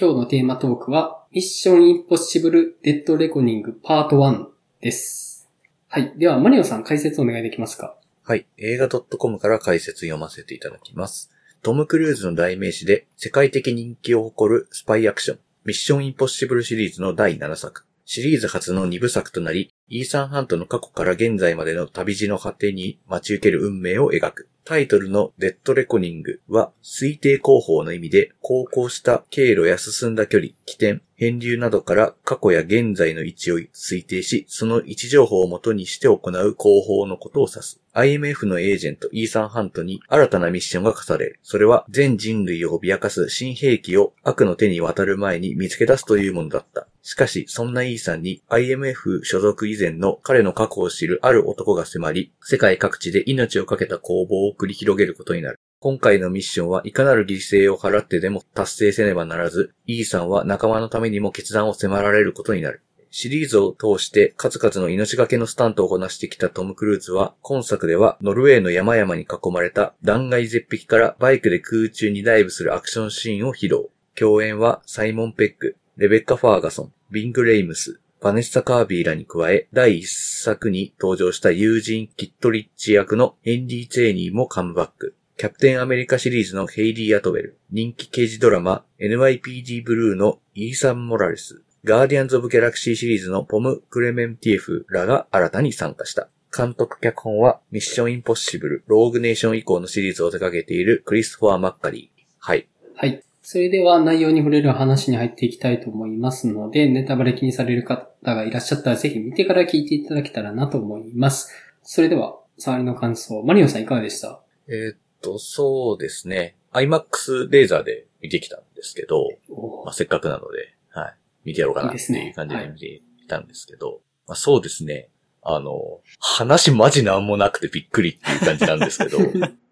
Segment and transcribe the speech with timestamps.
[0.00, 4.46] 今日のテーマトークは、ミッションインポッシブルデッドレコニングパート1
[4.80, 5.50] です。
[5.88, 6.12] はい。
[6.16, 7.96] では、マリオさん解説お願いできますか？
[8.22, 8.46] はい。
[8.58, 11.32] 映画 .com から解説読ませていただきます。
[11.62, 17.84] トム・クルーズの代名詞で世界的人気を誇るスパイアクション、ミッション・インポッシブルシリーズの第7作。
[18.10, 24.48] シリーズ初の2部作となり、イーサン・ハントの過去から現在までの旅路の果てに待ち受ける運命を描く。
[24.64, 37.82] タイトルのデッドレコニングは推定工法の意味で、航行した経路や進んだ距離、起点、変流などから過去や現在の位置を推定し、その位置情報を元にして行う工法のことを指す。
[37.92, 41.40] IMF のエージェントイーサン・ハントに新たなミッションが課される。
[41.42, 46.86] それは全人類を脅かす新兵器を悪の手に渡る前に見つけ出すというものだった。
[47.08, 55.58] しかし、そんなイーサンに IMF 所属以前の彼の過去を知るある男が迫り、世界各地で命を懸けた攻防を繰り広げることになる。
[55.80, 62.82] 今回のミッションはいかなる犠牲を払ってでも達成せねばならず、イーサンは仲間のためにも決断を迫られることになる。
[63.10, 73.86] シリーズを通して数々の命がけのスタントをこなしてきたトム・クルーズは、今作ではノルウェーの山々に囲まれた断崖絶壁からバイクで空中にダイブするアクションシーンを披露。
[74.14, 85.14] 共演はサイモン・ペック、レベッカ・ファーガソン、ビング・レイムス、バネッサ・カービーらに加え、第一作に登場した友人キットリッチ役のヘンリー・チェーニーもカムバック。
[85.38, 96.28] キャプテンアメリカシリーズのヘイリー・アトウェル、人気刑事ドラマ NYPD ブルーのイーサン・モラレス、ガーディアンズ・オブ・ギャラクシーシリーズのポム・クレメンティエフらが新たに参加した。
[96.54, 102.22] 監督脚本はミッション・インポッシブル、ローグネーション以降のシリーズを手掛けているクリスフォア・マッカリー。
[102.38, 102.68] はい。
[102.96, 103.22] はい。
[103.50, 111.50] それでは内容に触れる話に入っていきたいと思いますので、ネタバレ気にされる方がいらっしゃったらぜひ見てから聞いていただけたらなと思います。
[111.82, 114.42] それでは、触りの感想、マリオさんいかがでした？
[114.68, 116.56] えーっと、そうですね。
[116.74, 121.14] IMAX レーザーで見てきたんですけど、おまあ、せっかくなので、はい。
[121.46, 125.08] 見てやろうかなっていう感じで見ていたんですけど、まあ、そうですね。
[125.40, 129.16] あの、話マジなんもなくてびっくりっていう感じなんですけど、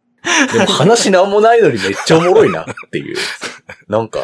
[0.53, 3.17] でも話なんもないのにめっちゃおもろいなっていう。
[3.89, 4.21] なんか、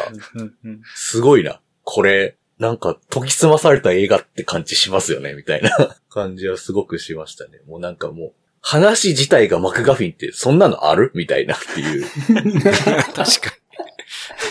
[0.95, 1.61] すごいな。
[1.83, 7.59] これ、なんか研ぎ澄まされた映画って感じしますよね、みたいな感じはすごくしましたね。
[7.67, 11.11] もうなんかもう、話自体がマクガフィンってそんなのある？
[11.15, 12.05] みたいなっていう。
[12.05, 13.23] 確か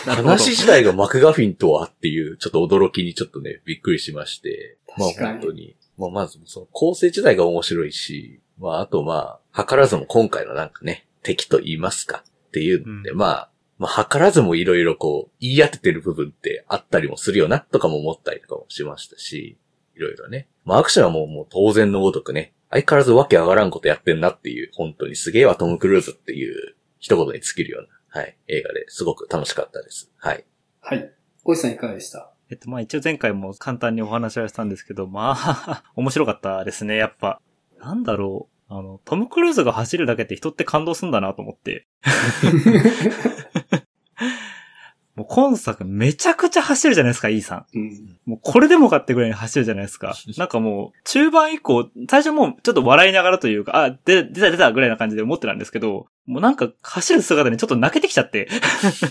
[0.07, 0.15] に。
[0.15, 4.77] 話自体がマクガフィンとはっていう、ちょっと驚きにちょっとね、びっくりしまして。
[4.99, 5.77] まあ本当に。
[5.97, 19.59] まあまず、その構成自体が面白いし、まああとまあ、図らずも今回のなんかね、敵と言いますかっていうので、うんまあ、まあ図らずもいろいろこう、言い当ててる部分ってあったりもするよな、とかも思ったりとかもしましたし、
[19.97, 20.49] いろいろね。
[20.65, 27.83] まあアクションはもうもう当然のごとくね、相変わらずわけ上がらんことやってんなっていう、本当にすげえわトム・クルーズっていう一言に尽きるよう
[28.15, 30.11] な、はい、映画ですごく楽しかったです。
[30.19, 30.45] はい。
[30.81, 31.13] はい。
[31.45, 32.33] 小石さんいかがでした？
[32.51, 37.41] えっと、まあ一応前回も簡単にお話はしたんですけど、まあ、 面白かったですね、やっぱ。
[37.79, 38.52] なんだろう。
[38.75, 41.87] あの、トム・クルーズが走るだけって人って感動するんだなと思って。
[45.15, 47.67] もう今作めちゃくちゃ走るじゃないですか、イーさん。
[47.75, 48.19] うん。
[48.25, 50.15] もうこれでもかってぐらいに走るじゃないですか。
[50.39, 58.49] なんかもう、中盤以降、最初もうちょっと笑いながらというか、あ、で出た出たぐらいな感じで思ってたんですけど、もうなんか走る姿にちょっと泣けてきちゃって。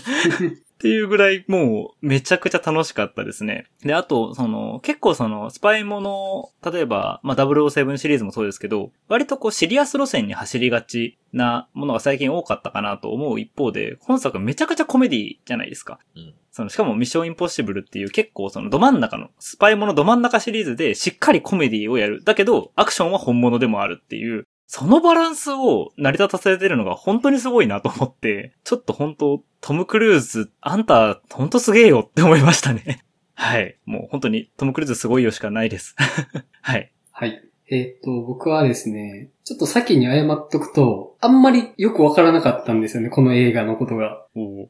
[0.82, 3.66] っていうぐらいもうめちゃくちゃ楽しかったですね。
[3.84, 16.00] で、あと、その、結構その、スパイもの、例えば、まあ、007シリーズもそうですけど、割とこうシリアス路線に走りがちなものが最近多かったかなと思う一方で、本作めちゃくちゃコメディじゃないですか。
[16.16, 22.22] うんその、しかもミッションインポッシブルっていう結構そのど真ん中の、スパイものど真ん中シリーズでしっかりコメディをやる。
[22.22, 33.04] だけど、アクションは本物でもあるっていう、そのバランスを成り立たせてるのが本当にすごいなと思って、ちょっと本当、トム・クルーズ、あんた、本当すげえよって思いましたね。
[33.34, 33.76] はい。
[33.84, 35.94] もう本当にトム・クルーズすごいよしかないです。
[36.62, 36.92] はい。
[37.10, 37.42] はい。
[37.74, 44.26] えーっと、僕はですね、ちょっと先に謝っとくと、あんまりよくわからなかったんですよね、この映画のことが。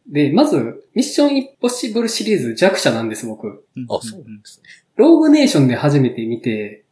[0.06, 3.66] で、まず、ミッションインポッシブルシリーズ弱者なんです、僕。
[3.88, 4.68] あ、そうなんですね。
[4.94, 6.84] ローグネーションで初めて見て、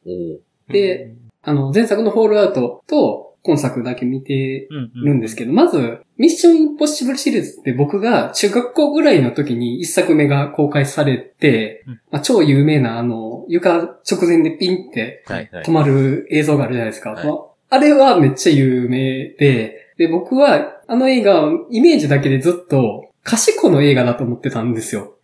[0.68, 15.70] で、あの、前作のフォールアウトと、今作だけ見てうんうんるんですけど、まず、ミッションインポッシブルシリーズって僕が中学校ぐらいの時に一作目が公開されて、うんまあ、超有名なあの、床直前でピンってはいはい止。
[15.70, 17.12] まる映像があるじゃないですか。
[17.12, 25.14] はいまああれはめっちゃ有名で、で、僕はあの映画、イメージだけでずっと、賢の映画だと思ってたんですよ。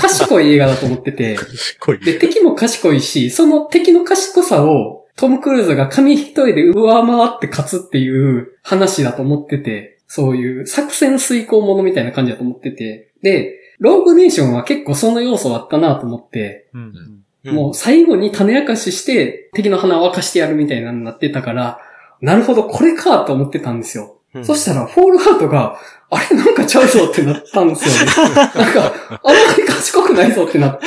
[0.00, 1.36] 賢い映画だと思ってて、
[2.04, 21.78] で、敵も賢いし、その敵の賢さを、トム・クルーズが紙一重で上回って勝つっていう話だと思ってて、そういう作戦遂行ものみたいな感じだと思ってて、で、ローグネーションは結構その要素あったなと思って、うんもう最後に種明かしして敵の鼻を明かしてやるみたいなのになってたから、
[22.22, 24.18] なるほど、これかと思ってたんですよ。
[24.34, 25.78] うんそしたら、フォールアウトが、
[26.10, 28.34] あれなんかちゃうぞってなったんですよね。
[28.34, 30.86] なんか、あんまり賢くないぞってなって。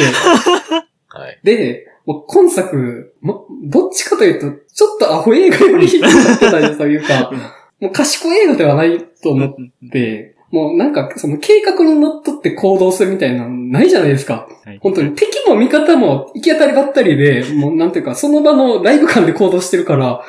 [1.07, 1.39] はい。
[1.43, 7.31] で、今作、もどっちかというと、ちょっとアホ映画よりになってたというか、
[7.81, 9.55] もう賢い映画ではないと思っ
[9.91, 14.47] て、もうなんかその計画にのっとって行動するみたいなのないじゃないですか。
[14.63, 14.79] はい。
[14.81, 20.21] 本当に敵も味方も行き当たりばったりで、もうなんていうか、その場のライブ感で行動してるから、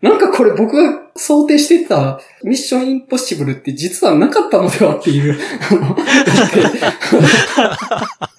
[0.00, 5.38] なんかこれ僕が想定してたミッションインポッシブルって実はなかったのではっていう、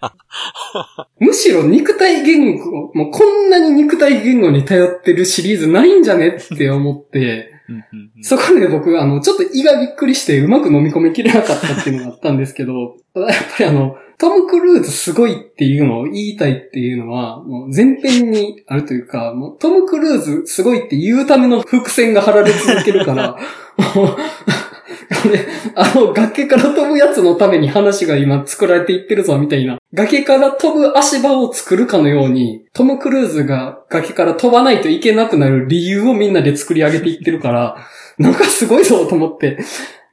[1.18, 7.52] むしろ肉体言語、もうこんなに肉体言語に頼ってるシリーズないんじゃねって思って、
[8.22, 23.38] そこで僕、あの、ちょっと胃がびっくりしてうまく飲み込みきれなかったっていうのがあったんですけど、ただやっぱりあの、トム・クルーズすごいっていうのを言いたいっていうのは、もう前編にあるというか、もうトム・クルーズすごいって言うための伏線が張られ続けるから、
[25.74, 29.78] あの崖から飛ぶやつのために話が今作られていってるぞみたいな。
[29.94, 37.76] 崖から飛ぶ足場を作るかのように、トム・クルーズが崖から飛ばないといけなくなる理由をみんなで作り上げていってるから、
[38.18, 39.58] なんかすごいぞと思って、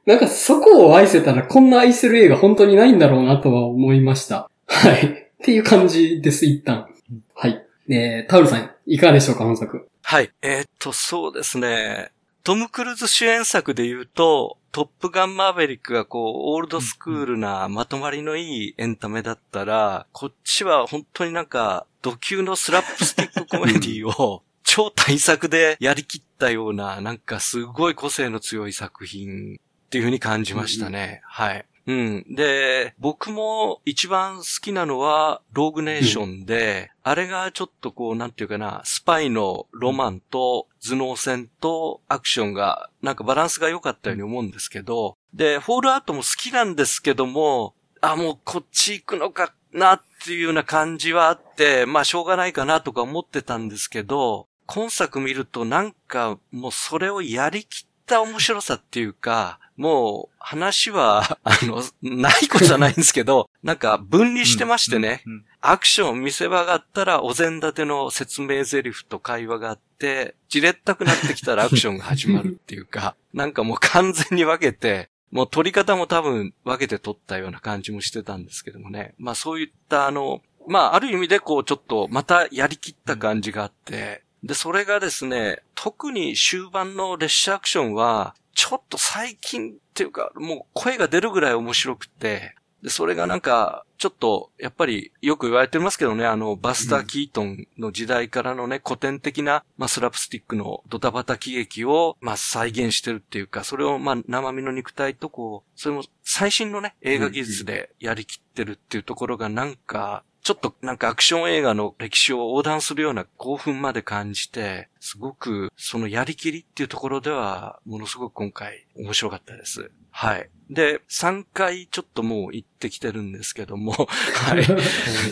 [0.06, 4.48] なんかそこを愛せたらこんな愛せる映画本当にないんだろうなとは思いました。
[4.66, 5.06] はい。
[5.06, 6.86] っていう感じです、一旦。
[7.34, 7.62] はい。
[7.88, 9.88] えー、タウルさん、いかがでしょうか、本作。
[10.02, 10.30] はい。
[10.42, 12.10] えーっと、そうですね。
[12.44, 31.22] トム・クルーズ主演作で言うと、トップガンマーヴェリックがこう、オールドスクールなまとまりのいいエンタメだったら、こっちは本当になんか、弩級のスラップスティックコメディを超大作でやりきったような、なんかすごい個性の強い作品っていう風に感じましたね。
[31.24, 31.64] はい。
[31.86, 32.26] うん。
[32.34, 79.14] で、僕も一番好きなのは、ローグネーションで、あれがちょっとこう、なんていうかな、スパイのロマンと頭脳戦とアクションが、なんかバランスが良かったように思うんですけど、で、フォールアウトも好きなんですけども、あ、もうこっち行くのかなっていうような感じはあって、まあしょうがないかなとか思ってたんですけど、今作見るとなんかもうそれをやりきった面白さっていうか、もう話は、 あの、ないことじゃないんですけど、なんか分離してましてね、うんうんアクション見せ場があったらお膳立ての説明台詞と会話があって、じれったくなってきたらアクションが始まるっていうか、 なんかもう完全に分けて、もう撮り方も多分分けて撮ったような感じもしてたんですけどもね。
[79.18, 119.90] まあそういったあの、まあある意味でこうちょっとまたやりきった感じがあって、で、それがですね、特に終盤の列車アクションは、ちょっと最近っていうか、もう声が出るぐらい面白くて、で、それがなんか、ちょっと、やっぱり、よく言われてますけどね、あの、バスター・キートンの時代からのね、古典的な、まあ、スラップスティックのドタバタ喜劇を、まあ、再現してるっていうか、それを、まあ、生身の肉体とこう、それも最新のね、映画技術でやりきってるっていうところがなんか、ちょっとなんかアクション映画の歴史を横断するような興奮まで感じて、すごくそのやりきりっていうところでは、ものすごく今回面白かったです。
[120.10, 120.50] はい。
[120.70, 124.64] で、3回ちょっともう行ってきてるんですけども、はい。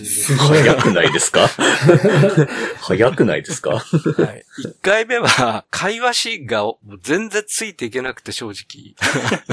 [0.05, 0.59] すごい。
[0.63, 1.49] 早くないですか？
[2.81, 3.71] 早くないですか？
[3.71, 4.45] はい。
[4.65, 6.65] 1回目は、会話シが
[7.03, 8.95] 全然ついていけなくて正直。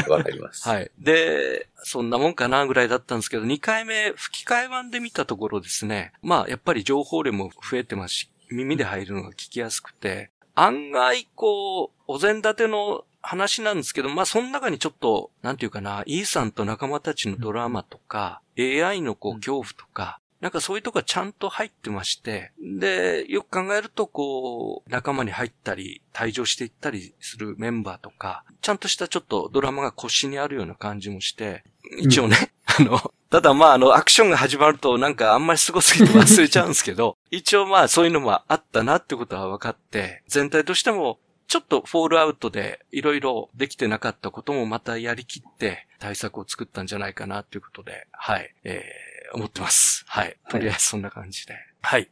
[0.08, 0.68] わかります。
[0.68, 0.92] はい。
[1.00, 31.64] で、そんなもんかなぐらいだったんですけど、2回目吹き替え版で見たところですね、まあやっぱり情報量も増えてますし、耳で入るのが聞きやすくて、案外こう、お膳立ての話なんですけど、まあその中にちょっと、なんていうかな、イーさんと仲間たちのドラマとか、AI のこう恐怖とか、なんかそういうとこがちゃんと入ってまして、で、よく考えると、こう、仲間に入ったり、退場していったりするメンバーとか、ちゃんとしたちょっとドラマが腰にあるような感じもして、
[32.00, 50.04] 一応ね、あの、ただまああの、アクションが始まるとなんかあんまりすごすぎて 忘れちゃうんですけど、一応まあそういうのもあったなってことは分かって、全体としても、ちょっとフォールアウトでいろいろできてなかったこともまたやりきって対策を作ったんじゃないかなということで、はい、えー、思ってます。
[50.08, 50.38] はい。
[50.50, 51.56] とりあえずそんな感じで。
[51.82, 52.10] はい。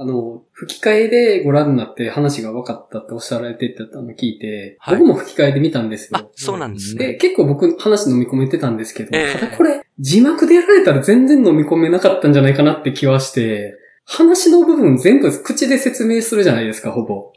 [0.00, 6.30] あの、吹き替えでご覧になって話が分かったっておっしゃられてたの聞いて、はい僕も吹き替えで見たんですあよ、。
[6.34, 7.14] そうなんですで、ね。
[7.16, 13.76] 結構僕話飲み込めてたんですけど、ええただこれ、字幕でやられたら全然飲み込めなかったんじゃないかなって気はして、
[14.06, 17.32] 話の部分全部口で説明するじゃないですか、ほぼ。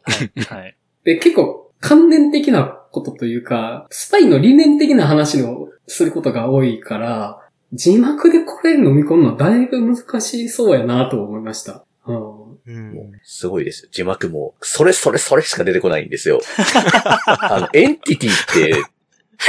[0.48, 0.77] はい。
[1.03, 7.41] で、結構関連的なことというか、スパイの理念的な話をすることが多いから、
[7.74, 11.84] 字幕でこれ飲み込むのだいぶ難しそうやなと思いました。
[12.05, 12.32] うん
[12.65, 13.89] うんすごいですよ。
[13.91, 16.41] 字幕も、それそれそれしか出てこないんですよ。
[17.25, 18.84] あの、エンティティって、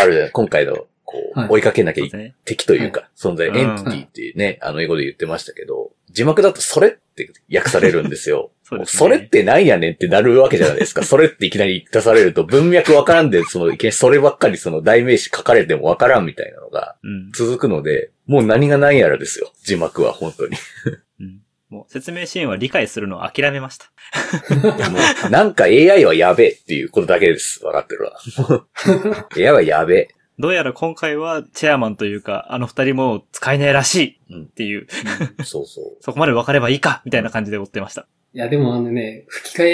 [0.01, 2.35] あるじゃない今回の、こう、はい追いかけなきゃいそうですね。
[2.45, 8.51] 敵というか、存在、うんエンティティってね、あの英語で言ってましたけど、字幕だとそれって訳されるんですよ。
[8.63, 11.03] そねそれってなんやねんってなるわけじゃないですか。
[11.05, 17.33] それっていきなり出されると文脈わからんで、その、いきなりそればっかりその代名詞書かれてもわからんみたいなのがうん。
[17.33, 19.53] 続くので、もう何が何やらですよ。
[19.65, 20.57] 字幕は本当に。
[21.21, 21.41] うん。
[21.75, 23.87] もう説明シーンは理解するのを諦めました。
[24.55, 27.65] いやもう、なんか AI はやべえっていうことだけです。
[27.65, 28.67] わかってるわ。
[29.37, 30.09] AI はやべえ。
[30.39, 34.87] どうやら今回はチェアマンというか、あの二人も使えないらしいうんっていう、
[35.45, 35.97] そうそう。
[36.01, 38.07] そこまで分かればいいかみたいな感じで追ってました。
[38.33, 39.65] いや、でもあのね、吹き替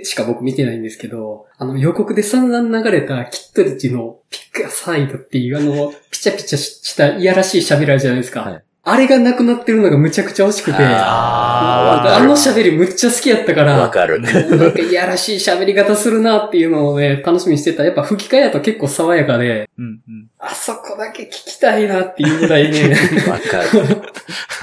[0.00, 8.40] えしか僕見てないんですけど、あの予告で散々流れたキットリッチのピックアサイドっていうあの、ピチャピチャしたいやらしい喋られじゃないですか。
[8.40, 14.20] はいあれがなくなってるのがむちゃくちゃ惜しくて、あの喋りむっちゃ好きやったから、わかる。
[14.20, 17.84] なんかいやらしい喋り方するなっていうのをね、楽しみにしてた。
[17.84, 20.30] やっぱ吹き替えやと結構爽やかで、うんうん。
[20.40, 22.96] あそこだけ聞きたいなっていうぐらいね。
[23.30, 24.02] わかる。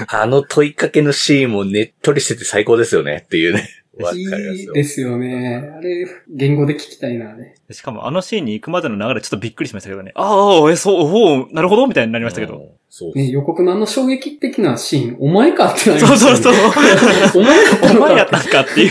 [0.08, 3.79] あの問いかけのシーンもねっとりしてて最高ですよねっていうね。
[4.14, 4.22] い。
[4.22, 5.72] いですよね。
[5.76, 7.54] あれ、言語で聞きたいな、ね。
[7.70, 10.12] しかもあのシーンに行くまでの流れちょっとびっくりしましたけどね。
[10.14, 12.56] ああ、え、そう、おうなるほどみたいになりましたけど。
[12.56, 12.68] うん。
[12.88, 17.42] そうね、予告のあの衝撃的なシーン、お前かってなりまそうしたよそうねそう。
[17.42, 18.48] お前だったおの前やったかって。
[18.48, 18.90] んかっていう。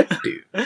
[0.00, 0.44] っていう。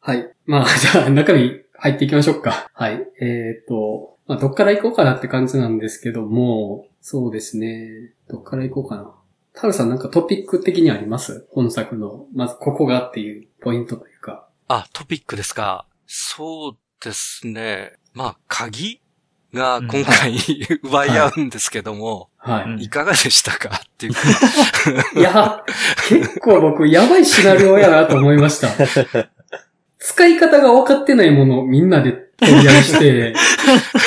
[0.00, 0.30] はい。
[0.46, 2.68] まあ、じゃあ中身入っていきましょうか。
[2.72, 3.06] はい。
[3.20, 8.12] えっ、と、まあ、どっから行こうかなって感じなんですけども、そうですね。
[8.28, 9.10] どっから行こうかな。
[9.60, 11.46] タルさんなんかトピック的にあります？
[11.50, 14.48] 本作の、まずここがっていうポイントというか。
[14.68, 15.86] あ、トピックですか。
[16.06, 17.92] そうですね。
[18.14, 19.00] まあ、鍵
[19.52, 20.36] が今回、
[20.82, 22.64] 奪い合うんですけども、はい。
[22.64, 24.20] うんいかがでしたかっていうか。
[25.14, 25.64] いや、
[26.08, 28.68] 結構僕、やばいシナリオやなと思いました。
[29.98, 33.34] 使い方が分かってないものをみんなで取り合いして、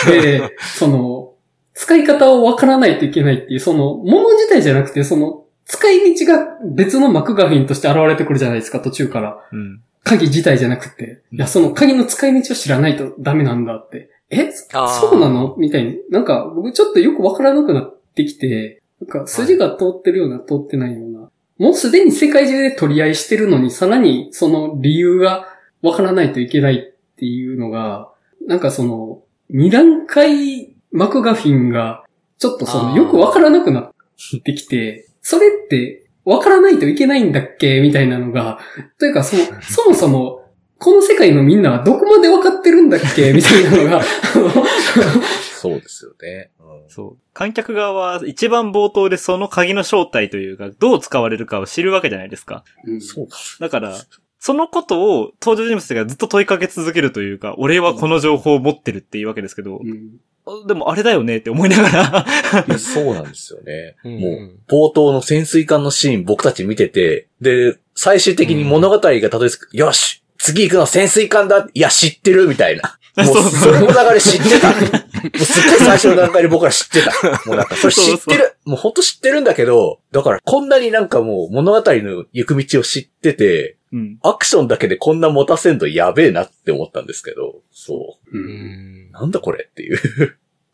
[0.07, 1.35] で、その、
[1.75, 9.37] 使い方を分からないといけないっていう、その、もの自体じゃなくて、その、使い道が別のマクガフィンとして現れてくるじゃないですか、途中から。
[9.51, 9.81] うん。
[10.03, 11.21] 鍵自体じゃなくて。
[11.31, 14.09] いや、その鍵の使い道を知らないとダメなんだって。
[14.29, 14.51] え？
[14.51, 15.55] そうなの？
[15.57, 15.99] みたいに。
[16.09, 21.29] なんか、僕ちょっとよくわからなくなってきて、なんか筋が通ってるような、通ってないような。
[21.57, 25.47] もうすでに世界中で取り合いしてるのに、さらにその理由が
[25.81, 28.11] わからないといけないっていうのが、
[28.45, 32.03] なんかその、二段階マクガフィンが、
[32.39, 37.81] ちょっとその、よくわからなくなってきて、それって、わからないといけないんだっけ？
[37.81, 38.59] みたいなのが、
[38.99, 40.41] というか、その、そもそも、
[40.77, 43.33] この世界のみんなはどこまでわかってるんだっけ？
[43.33, 46.51] みたいなのが、そうですよね。
[46.59, 47.17] うんそう。
[47.33, 52.63] 観客側は一番冒頭でその鍵の正体というか、どう使われるかを知るわけじゃないですか。
[52.99, 53.27] そう
[53.59, 53.95] だから、
[54.39, 60.19] そのことを登場人物がずっと問いかけ続けるというか、俺はこの情報を持ってるっていうわけですけど、うん
[60.67, 62.25] でもあれだよねって思いながら、
[62.67, 63.95] いやそうなんですよね。
[64.03, 72.99] うんもう、冒頭の潜水艦のシーン僕たち見てて、で、最終的に物語がたどり着く、よし次行くの潜水艦だいや、知ってるみたいな。
[73.23, 74.71] もう、それの流れ知ってた。
[74.75, 77.11] もうすっごい最初の段階で僕ら知ってた。
[77.45, 78.55] もうなんか、それ知ってる。
[78.65, 84.17] もうほんと知ってるんだけど、だからこんなになんかもう物語の行く道を知ってて、うん。
[84.23, 88.39] アクションだけでこんな持たせんとやべえなって思ったんですけど、そうう。
[88.39, 89.11] うんんう。
[89.11, 89.99] なんだこれっていう。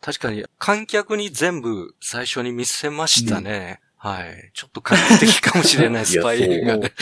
[0.00, 3.80] 確かに、観客に全部最初に見せましたね。
[3.96, 4.50] はい。
[4.54, 6.94] ちょっと画期的かもしれない スパイ映画で。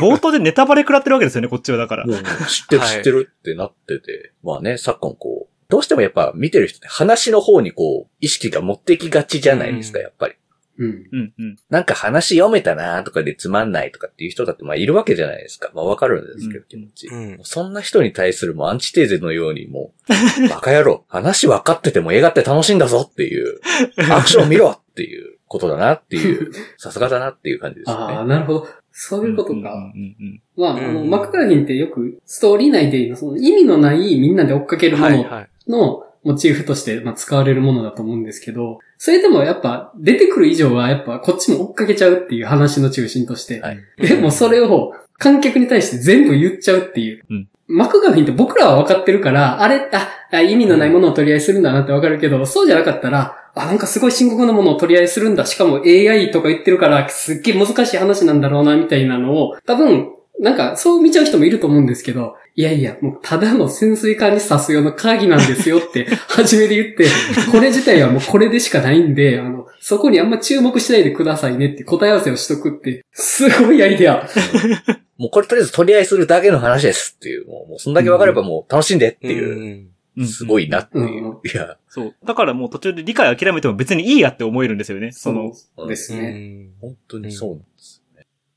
[0.00, 2.06] 冒頭でネタバレ食らってるわけですよね、こっちはだから。
[2.06, 4.32] 知ってるはい知ってるってなってて。
[4.44, 10.36] まあね、昨今こう、どうしてもやっぱ見てる人って話の方にこう、意識が持ってきがちじゃないですか、うんやっぱり。
[10.78, 11.08] うん。
[11.12, 11.56] うんうん。
[11.70, 15.70] なんか話読めたなとかでつまんないとかっていう人だってまあいるわけじゃないですか。
[15.74, 17.08] まあわかるんですけど、うん気持ち。
[17.08, 17.38] うん。
[17.42, 23.60] そんな人に対するもうアンチテーゼのようにもう、 バカ野郎、話分かってても映画って楽しいんだぞっていう、
[24.12, 28.28] アクション見ろっていうことだなっていう、 さすがだなっていう感じですよああ、ね。
[28.28, 28.68] なるほど。
[28.98, 29.54] そういうことか。
[29.54, 35.70] うんうんうんまあ、あの、うんマクガフィンってよくストーリー内でその意味のないみんなで追っかけるものはいはい。
[35.70, 43.60] のモチーフとして、まあ、使われるものだと思うんですけど、それでもやっぱ出てくる以上はやっぱこっちも追っかけちゃうっていう話の中心として。
[43.60, 47.22] はいでもそれを観客に対して全部言っちゃうっていう。
[47.30, 55.46] うんマクガフィンって僕らは分かってるから、あれ、あ、あ意味のないものを取り合いするんだなって分かるけど、そうじゃなかったら、あ、なんかすごい深刻なものを取り合いするんだ。
[55.46, 67.06] しかも AI とか言ってるから、すっげえ難しい話なんだろうな、みたいなのを、多分、なんか、そう見ちゃう人もいると思うんですけど、いやいや、もうただの潜水艦に刺す用の鍵なんですよって、 初めで言って、
[67.50, 74.28] これ自体はもうこれでしかないんで、あの、そこにあんま注目しないでくださいねって答え合わせをしとくって、すごいアイデア。
[75.16, 79.88] もうこれとりあえず取り合いするだけの話ですっていう、もう、もうそんだけ分かればもう楽しんでっていう、
[80.18, 80.26] うん。
[80.26, 81.26] すごいなっていう。
[81.26, 82.14] うんいや、そう。
[82.24, 85.12] だからもう途中で理解諦めても別にいいやって思えるんですよね。
[85.12, 86.32] その、そうですね。
[86.32, 86.68] ね。
[86.80, 88.02] 本当にそうなんです。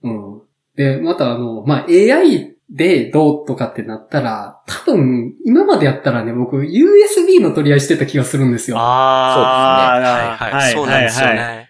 [0.03, 0.41] うん。
[0.79, 8.77] で、またあの、まあ、AI でどうとかってなったら、多分、今までやったらね、僕、USB の取り合いしてた気がするんですよ。
[8.79, 10.73] あはいはい。
[10.73, 11.69] そうなんですよね。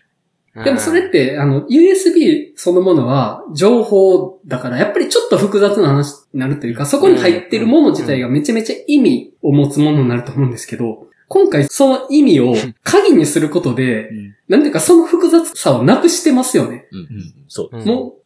[0.63, 16.87] でもそれって、あの、USB そのものは情報だから、やっぱりちょっと複雑な話になるというか、そこに入ってるもの自体がめちゃめちゃ意味を持つものになると思うんですけど、今回その意味を鍵にすることでう、んなんていうかその複雑さをなくしてますよね。
[16.91, 17.07] うん。
[17.47, 17.77] そう。
[17.77, 18.18] うんもう、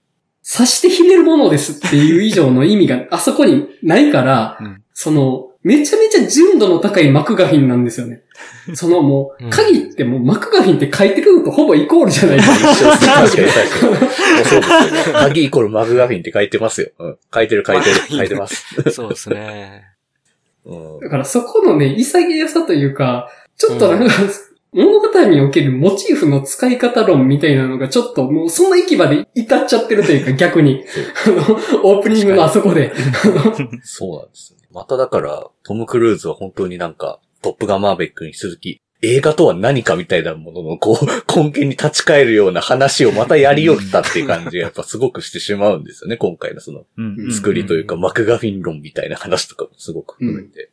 [0.45, 8.21] 刺してひねるものですっていう以上の意味があそこにないから、うんその、めちゃめちゃ純度の高いマクガフィンなんですよね。
[8.75, 12.49] そのもう、うん鍵ってもうマクガフィンって書いてるのとほぼイコールじゃないです
[12.83, 13.21] か。
[13.21, 14.45] 確かに確かに。
[14.45, 15.13] そうです。
[15.13, 16.89] 鍵イコールマグガフィンって書いてますよ。
[16.99, 17.17] うん。
[17.33, 17.95] 書いてる書いてる。
[17.95, 18.65] 書いてます。
[18.91, 19.83] そうですね。
[20.65, 20.99] うん。
[20.99, 24.13] だからそこのね、潔さというか、ちょっとなんか、
[24.73, 30.83] 物語におけるモチーフの使い方論みたいなのがちょっともうその域まで至っちゃってるというか逆に、
[31.27, 32.91] あの、オープニングのあそこで。
[33.83, 34.67] そうなんですよね。
[34.71, 50.71] まただから、トム・クルーズは本当になんか、トップガンマーベックに続き、映画とは何かみたいなものの、こう、 根源に立ち返るような話をまたやりよったっていう感じが やっぱすごくしてしまうんですよね、今回のその、うん作りというか、マクガフィン論みたいな話とかもすごく含めて。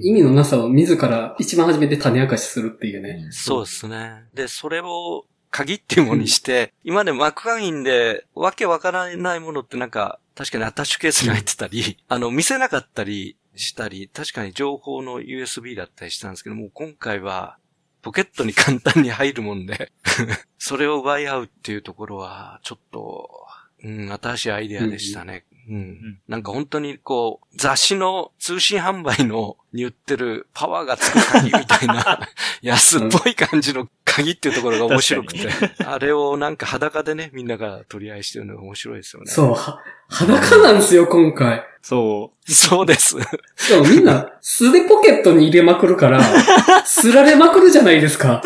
[0.00, 3.28] 意味のなさを自ら一番初めて種明かしするっていうね。
[3.30, 4.24] そうですね。
[4.34, 17.58] で、それを鍵っていうものにして、今までマクガインでわけわからないものってなんか、確かにアタッシュケースに入ってたり、あの、見せなかったりしたり、確かに情報の USB だったりしたんですけども、今回は、
[18.02, 19.92] ポケットに簡単に入るもんで、
[20.58, 23.46] それを奪い合うっていうところは、ちょっと、
[23.82, 25.44] うん、新しいアイデアでしたね。
[25.68, 26.20] うん。
[26.28, 32.28] なんか本当にこう、雑誌の通信販売のに売ってるパワーがつく鍵みたいな
[32.62, 35.48] 安っぽい感じの鍵っていうところが面白くて、
[35.84, 39.30] あれをなんか裸でね、みんなが取り合いしてるのが面白いですよね。
[39.30, 41.64] そう、は裸なんですよ、今回。
[41.82, 43.16] そそうです。
[43.56, 46.20] しかもみんな素でポケットに入れまくるから、
[46.84, 48.42] すられまくるじゃないですか。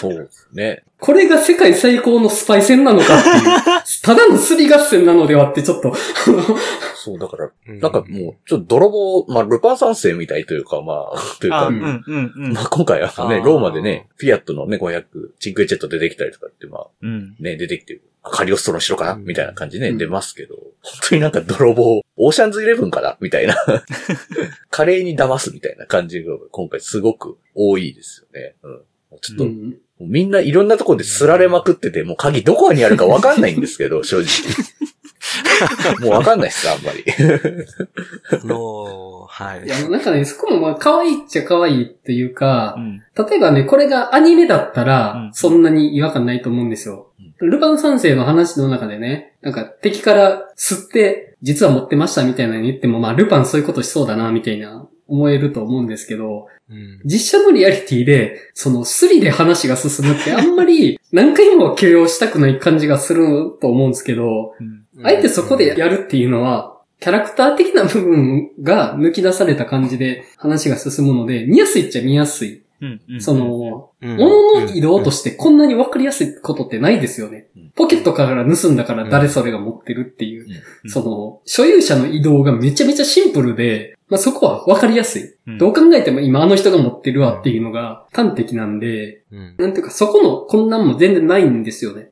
[0.00, 0.84] そうですね。
[0.98, 3.42] これが世界最高のスパイ戦なのかっていう。
[4.02, 5.94] ただのすり合戦なのではってちょっと。
[6.94, 15.04] そう、だから、うんなんかもう、ちょっと泥棒、まあ、ルパン三世みたいというか、まあ、 というか、うん、うん、うんまあ、今回はね、ローマでね、フィアットのね、500、
[15.38, 17.36] チンクエチェット出てきたりとかって、まあ、うん。
[17.38, 18.02] ね、出てきてる。
[18.22, 19.12] あカリオストロの城かな？
[19.14, 23.56] うんみたいな感じね、うん出ますけど、本当になんか泥棒、オーシャンズイレブンかなみたいな。
[24.70, 28.54] 華麗に騙すみたいな感じが今回すごく多いですよね。
[28.62, 28.80] うん。
[29.20, 34.26] ちょっと、うんみんないろんなところですられまくってて、もう鍵どこにあるかわかんないんですけど、正直。
[36.00, 37.04] もうわかんないっす、あんまり。
[38.42, 39.68] あのはいい。
[39.68, 43.02] や、なんかね、そこもまあ可愛いっちゃ可愛いっていうかう、ん。
[43.28, 47.08] 例えばね、これがアニメだったらう、んそんなに違和感ないと思うんですよ。
[47.40, 64.81] ルパン三世の話の中でね、なんか敵から吸って、実は持ってましたみたいなの言っても、まあルパンそういうことしそうだな、みたいな思えると思うんですけど、うん実写のリアリティで、そのスリで話が進むってあんまり 何回も許容したくない感じがすると思うんですけど、うん。
[65.02, 72.62] あえてそこでやるっていうのは、キャラクター的な部分が抜き出された感じで話が進むので、見やすいっちゃ見やすい。
[73.20, 74.16] そ、の、うん。
[74.16, 77.46] 物の移動としてこんなに分かりやすいことってないですよね。
[77.56, 77.70] うん。
[77.70, 80.46] ポケットから盗んだから誰それが持ってるっていう。
[80.84, 80.90] うん。
[80.90, 85.22] その、所有者の移動がめちゃめちゃシンプルで、まあ、そこは分かりやすい。
[85.46, 85.58] うん。
[85.58, 89.54] どう考えても今あの人が持ってるわっていうのが端的なんで、うん。
[89.58, 92.10] なんていうかそこの混乱も全然ないんですよね。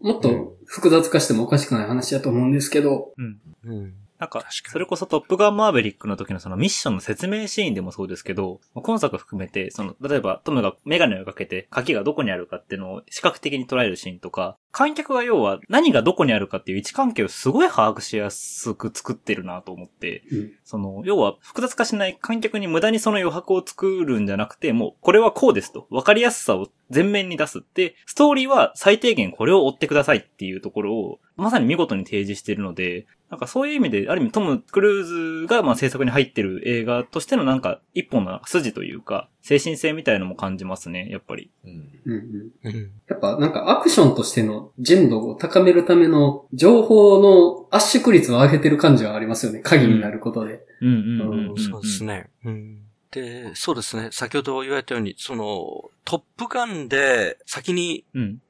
[0.00, 3.92] もっと複雑化してもおかしくない話だと思うんですけど、うん。
[4.18, 4.52] なんか確か、に。
[4.70, 20.52] それこそトップガンマーベリックの時のそのミッションの説明シーンでもそうですけど、今作含めて、その、例えばトムがメガネをかけて鍵がどこにあるかっていうのを視覚的に捉えるシーンとか、観客が要は何がどこにあるかっていう位置関係をすごい把握しやすく作ってるなと思って、うん。
[20.64, 41.50] その、要は複雑化しない観客に無駄にその余白を作るんじゃなくて、もうこれはこうですと、分かりやすさを前面に出すって、ストーリーは最低限これを追ってくださいっていうところを、まさに見事に提示しているので、なんかそういう意味で、ある意味トム・クルーズがまあ制作に入ってる映画としてのなんか一本の筋というか、精神性みたいのも感じますね、やっぱり。
[41.64, 42.90] うんうんうんうん。
[43.08, 49.60] やっぱなんかアクションとしてのの純度を高めるための情報の圧縮率を上げてる感じはありますよね。
[49.60, 50.60] 鍵になることで。
[50.80, 51.54] うん。
[51.56, 52.30] そうですね。
[52.44, 52.78] うん。
[53.10, 54.08] で、そうですね。
[54.10, 58.04] 先ほど言われたように、その、トップガンで先に。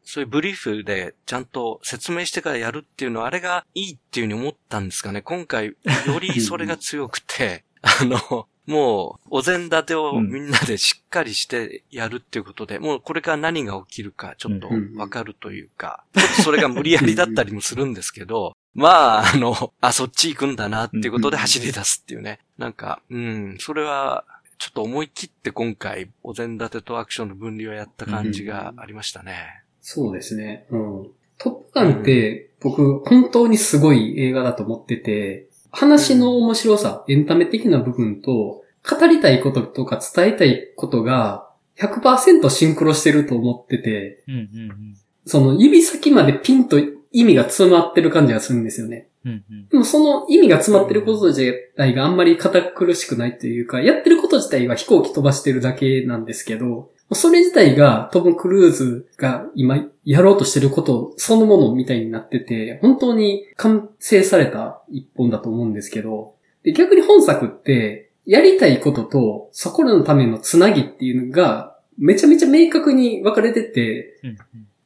[0.05, 5.23] そういうブリーフでちゃんと説明してからやるっていうのは、あれがいいっていうふうに思ったんですかね。
[5.23, 5.75] 今回、よ
[6.21, 22.39] りそれが強くて、あの、もう、お膳立てをみんなでしっかりしてやるっていうことで、もうこれから何が起きるかちょっとわかるというか、ちょっとそれが無理やりだったりもするんですけど、 まあ、あの、あ、そっち行くんだなっていうことで走り出すっていうね。
[22.57, 24.25] なんか、うん、それは、
[24.59, 29.63] ちょっと思い切って今回、お膳立てとアクションの分離をやった感じがありましたね。
[29.83, 30.67] そうですね。
[30.71, 31.11] うん。
[31.37, 46.81] トップガンって、僕、本当にすごい映画だと思ってて、話の面白さ、エンタメ的な部分と、語りたいこととか伝えたいことが、100%シンクロしてると思ってて、うんうんその指先までピンと
[47.13, 49.07] 意味が詰まってる感じがするんですよね。
[49.25, 49.45] うん。
[49.71, 74.39] でもその意味が詰まってること自体があんまり堅苦しくないというか、やってること自体は飛行機飛ばしてるだけなんですけど、それ自体がトム・クルーズが今やろうとしてることそのものみたいになってて、本当に完成された一本だと思うんですけど、で逆に本作って、やりたいこととそこらのためのつなぎっていうのが、めちゃめちゃ明確に分かれてて、うん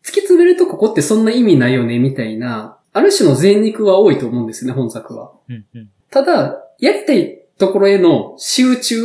[0.06, 5.32] 突き詰めるとここってそんな意味ないよね、みたいな、ある種の全肉は多いと思うんですよね、本作は。
[5.48, 5.90] うんうん。
[6.10, 8.96] ただ、やりたいところへの集中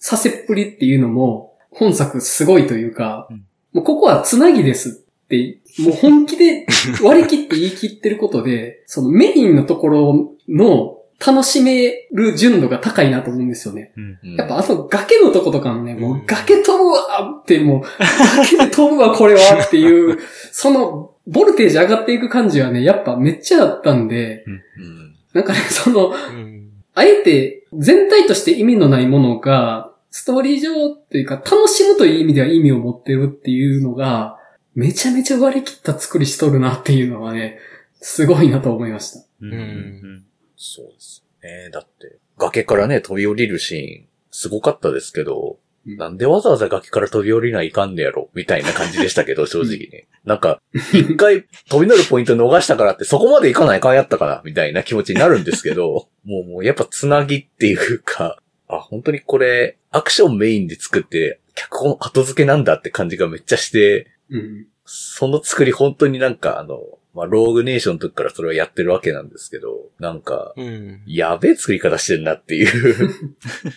[0.00, 1.47] させっぷりっていうのも、
[1.78, 3.44] 本作すごいというか、うん。
[3.72, 6.66] もうここはつなぎですって、もう本気で
[7.02, 13.92] 割り切って言い切ってることで、そのメインのところの楽しめる純度が高いなと思うんですよね。
[13.96, 14.18] うん。
[14.22, 14.34] うん。
[14.36, 20.18] やっぱあの崖のとことかのね、もううん崖飛ぶわって、もう、崖で飛ぶわこれはっていう、
[20.52, 25.14] その、ボルテージ上がっていく感じはね、やっぱめっちゃあったんで、うん。
[25.34, 26.70] なんかね、その、うん。
[26.94, 34.38] あえて全体として意味のないものが、ストーリー上というか楽しむという意味では意味を持ってるっていうのが、
[34.74, 37.58] めちゃめちゃ割り切った作りしとるなっていうのはね、
[38.00, 39.26] すごいなと思いました。
[39.42, 40.24] うんうん
[40.56, 41.70] そうですね。
[41.70, 50.06] だって、崖からね、飛び降りるシーン、すごかったですけど、うんなんでわざわざ崖から飛び降りないかんねやろみたいな感じでしたけど、 正直ね。
[50.24, 50.60] なんか、
[50.92, 64.66] 一回飛び乗るポイント逃したからってそこまで行かないかんやったかなみたいな気持ちになるんですけど、もうもうやっぱつなぎっていうか、あ、本当にこれ、アクションメインで作って、脚本後付けなんだって感じがめっちゃして、うん。
[64.84, 66.78] その作り本当になんかあの、
[67.14, 71.02] まあ、ローグネーションの時からそれをやってるわけなんですけど、なんか、うん。
[71.06, 73.10] やべえ作り方してんなっていう、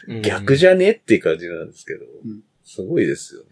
[0.08, 0.21] うん。
[0.21, 3.47] 逆じゃねっていう感じなんですけどうん、すごいですよね。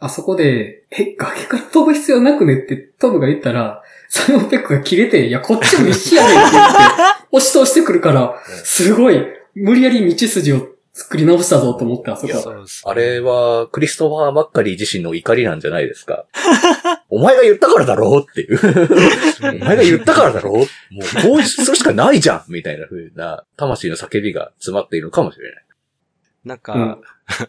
[0.00, 6.72] あそこで、え、崖から飛ぶ必要なくねってトムが言ったら、サイモンペックが切れて、いや、こっちも一緒やねんって言って、
[7.30, 9.24] 押し通してくるから、すごい、
[9.54, 12.34] 無理やり道筋を作り直したぞと思って、あそこ。
[12.34, 16.26] そうですあれは、クリストファー・マッカリー自身の怒りなんじゃないですか。
[17.08, 18.58] お前が言ったからだろうっていう。
[19.60, 20.66] お前が言ったからだろうもう、
[21.22, 25.64] こうするしかないじゃんみたいな風な、魂の叫びが詰まっているのかもしれない。
[26.44, 27.00] なんか、うん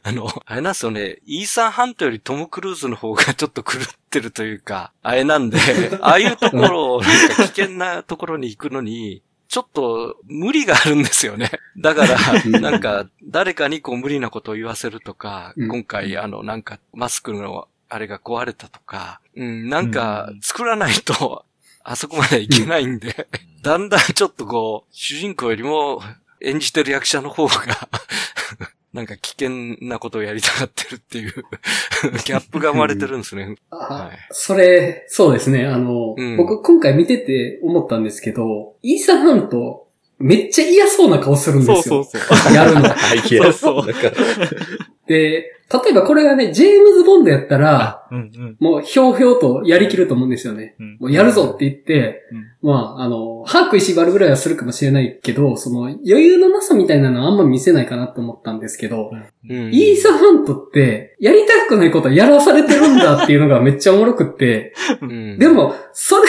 [0.03, 5.57] あの、あれなんですよね、イーサン・ハントよりトム・クルーズの方がちょっと狂ってるというか、あれなんで、
[5.99, 11.51] ああいうところを、なんか危険なところに行くのに、ちょっと無理があるんですよね。
[11.77, 15.69] だから、なんか、誰かにこう無理なことを言わせるとか、うん。
[15.69, 21.45] 今回あの、なんか、マスクのあれが壊れたとか、うん、なんかうん、作らないと、
[21.85, 23.27] あそこまでいけないんで、
[23.61, 26.01] だんだんちょっとこう、主人公よりも
[26.41, 27.89] 演じてる役者の方が、
[28.93, 29.49] なんか危険
[29.81, 31.33] なことをやりたがってるっていう、
[32.25, 33.55] ギャップが生まれてるんですね。
[33.71, 35.65] あはいそれ、そうですね。
[35.65, 39.87] あの、うん僕今回見てて思ったんですけど、イーサンハント、
[40.19, 41.75] めっちゃ嫌そうな顔するんですよ。
[41.81, 42.53] そうそうそう。
[42.53, 42.81] やるの。
[42.87, 43.85] そうそう
[45.07, 48.57] で、例えばこれがね、ジェームズ・ボンドやったら、うんうん。
[48.59, 50.75] もうひょうひょうとやりきると思うんですよね。
[50.79, 50.97] うん。
[50.99, 52.21] もうやるぞって言って、
[52.61, 52.69] うん。
[52.69, 59.11] まあ、あの、歯食いしばるぐらいはするかもしれないけど、その余裕のなさみたいなのはあんま見せないかなと思ったんですけど、
[59.49, 59.73] うん。
[59.73, 65.39] イーサ・ハントって、やりたくないことはやらされてるんだっていうのがめっちゃおもろくって、うん。
[65.39, 66.23] でも、それ、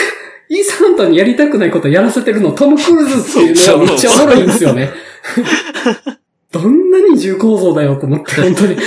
[0.49, 4.89] イーサ・ハントにやりたくないことやらせてるのトム・クルーズっていうのがめっちゃおもろいんですよね。
[6.55, 8.77] どんなに重構造だよと思って、 本当に。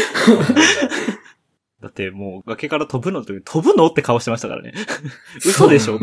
[1.81, 4.73] だってもう崖から飛ぶのという、飛ぶのって顔してましたからね。
[5.45, 6.01] 嘘でしょ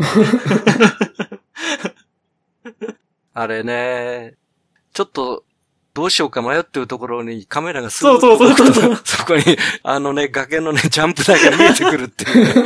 [3.34, 4.34] あれね、
[4.92, 5.44] ちょっと、
[5.96, 9.00] どうしようか迷ってるところにカメラがすそうそうそうそうそう。
[9.02, 9.42] そこに、
[9.82, 12.64] あのね、崖のね、ジャンプ台が見えてくるっていう、ね。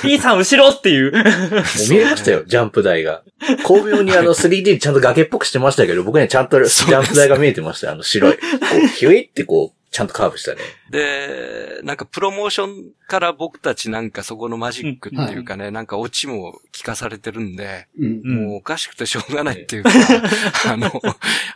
[0.00, 1.12] P さん後ろっていう。
[1.12, 1.22] もう
[1.90, 3.22] 見えましたよ、ジャンプ台が。
[3.64, 8.34] 巧妙にあの 3D ちゃんと崖っぽくしてましたけど、僕にはちゃんとジャンプ台が見えてましたよ、あの白い。
[8.34, 8.38] こ
[8.84, 10.60] う、ヒュイってこう、ちゃんとカーブしたね。
[10.90, 18.20] で、なんかプロモーションから僕たちなんかそこのマジックっていうかね、なんかオチも聞かされてるんで、うん。
[18.24, 19.90] うんもうおかしくてしょうがないっていうか、
[20.70, 20.90] あの、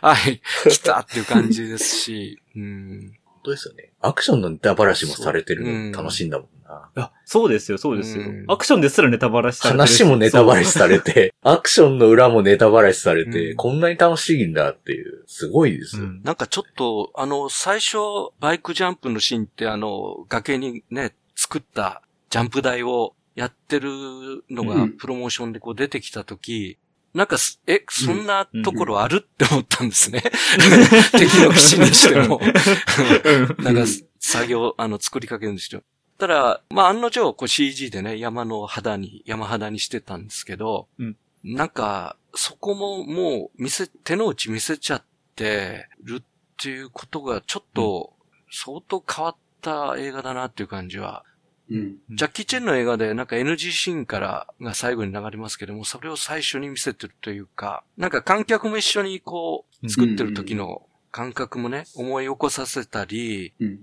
[0.01, 3.13] はい、来たっていう感じですし、うん。
[3.25, 3.91] 本当ですよね。
[4.01, 6.89] アクションのネタばらしもされてるうんの楽しいんだもんな。
[6.95, 8.45] いや、そうですよ、そうですようん。
[8.47, 16.03] アクションですらネタバラしされて話もネタバラしされて、アクションの裏もネタバラしされて、うんこんなに楽しいんだっていう、すごいですよ。
[16.03, 17.97] うんなんかちょっと、あの、最初、
[18.39, 23.89] バイクジャンプのシーンって、あの、崖にね、作ったジャンプ台をやってる
[24.49, 26.77] のがうん、プロモーションでこう出てきたとき、
[27.13, 30.23] なんかす、え、そんなところあるって思ったんですね。
[31.13, 32.41] 敵の基地にしても。
[33.61, 33.83] なんか、
[34.19, 35.69] 作業、あの、作りかけるんです
[36.23, 36.27] よ。
[36.27, 45.03] ただ、まあ、案の定、こう CG でね、山の肌に、山肌にしてたんですけど、うんなんか、そこももう見せ、手の内見せちゃっ
[45.35, 46.23] てるっ
[46.61, 48.13] ていうことがちょっと
[48.49, 51.23] 相当変わった映画だなっていう感じは。
[51.69, 51.97] うん。
[52.09, 63.79] ジャッキー・チェンの映画でなんか NG シーンからが最後に流れますけども、それを最初に見せてるというか、なんか観客も一緒にこう、作ってる時の感覚もね、思い起こさせたり、うん。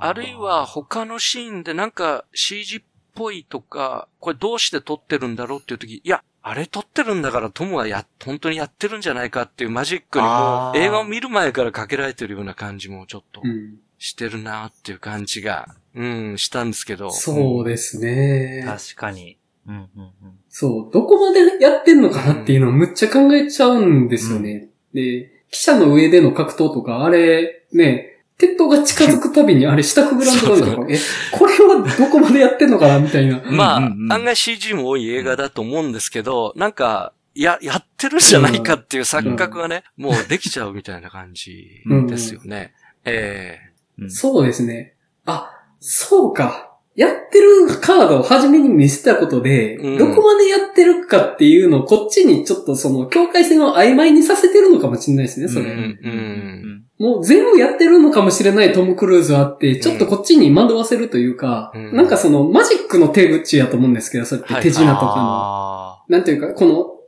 [0.00, 2.82] あるいは、他のシーンでなんか CG っ
[3.14, 13.78] ぽいとか、これどうして撮ってるんだろうっていう時、いや、あれ撮ってるんだからトムはや、本当にやってるんじゃないかっていうマジックにも映画を見る前からかけられてるような感じもちょっとうん。
[13.98, 17.10] してるなっていう感じが、うん、したんですけど。
[17.10, 18.64] そうですね。
[18.66, 19.36] 確かに。
[19.68, 20.12] うんうんうん。
[20.48, 24.70] そう、どこまでやってんのかなっていうのをむっちゃ考えちゃうんですよね。
[24.94, 28.09] で、記者の上での格闘とか、あれ、ね、
[28.40, 30.86] 鉄塔が近づくたびにあれ下くぐらんとかそうそう。
[30.90, 30.98] え、
[31.30, 32.98] これはどこまでやってんのかな？
[32.98, 33.42] みたいな。
[33.44, 34.12] まあ、うんうんうん。
[34.12, 42.72] 案外 CG も多い映画だと思うんですけど、なんか、や、やってるんじゃないかっていう錯覚がね、もうできちゃうみたいな感じですよね。
[43.04, 43.58] え
[43.98, 44.10] うん。
[44.10, 44.94] そうですね。
[45.26, 46.69] あ、そうか。
[47.00, 49.98] やってるカードを初めに見せたことで、うん。
[49.98, 55.64] どこまでやってるかっていうのをこっちにちょっとその境界線を曖昧にさせてるのかもしれないですね、それ。
[55.64, 61.96] うんうんもう全部やってるのかもしれないトム・クルーズはあって、ちょっとこっちに惑わせるというか、うん。
[61.96, 65.12] なんかそのマジックの手口やと思うんですけど、それって手品とかの。
[65.16, 66.98] あなんていうか、この思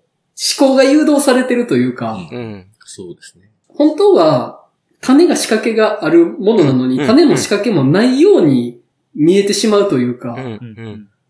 [0.59, 2.39] 考が誘導されてるというか、うん。
[2.39, 2.67] うん。
[2.87, 3.51] そうですね。
[3.69, 4.65] 本当は
[5.03, 7.07] 種が仕掛けがあるものなのに、うん。
[7.07, 8.82] 種も仕掛けもないように
[9.15, 10.37] 見えてしまうというか。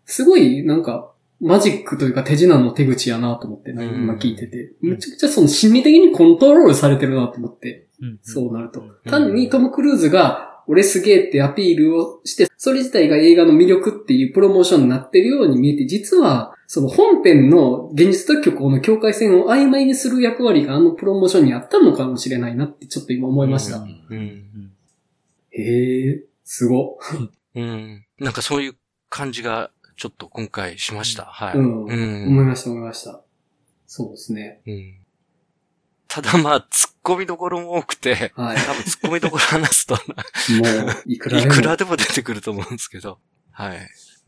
[0.05, 8.19] すごいなんかマジックというか手品の手口やなと思って、今聞いてて、めちゃくちゃその心理的にコントロールされてるなと思って、うん。
[8.21, 8.79] そうなると。
[8.79, 9.11] うん。
[9.11, 23.85] 単にトム・クルーズが、俺すげえってアピールをして、それ自体が映画の魅力っていうプロモーションになってるように見えて、実は、その本編の現実と虚構の境界線を曖昧にする役割があのプロモーションにあったのかもしれないなってちょっと今思いました。
[25.51, 26.97] へえ、すご。
[27.55, 28.05] うん。
[28.19, 28.75] なんかそういう
[29.09, 31.25] 感じがちょっと今回しました。
[31.25, 31.57] はい。
[31.57, 33.21] うんうん思いました、思いました。
[33.87, 34.61] そうですね。
[34.65, 35.03] うん
[36.13, 38.57] ただまあ、突っ込みどころも多くて、はい。
[38.57, 41.51] 多分突っ込みどころ話すと、もう、いくらでも。
[41.51, 43.17] いくらでも出てくると思うんですけど。
[43.49, 43.79] はい。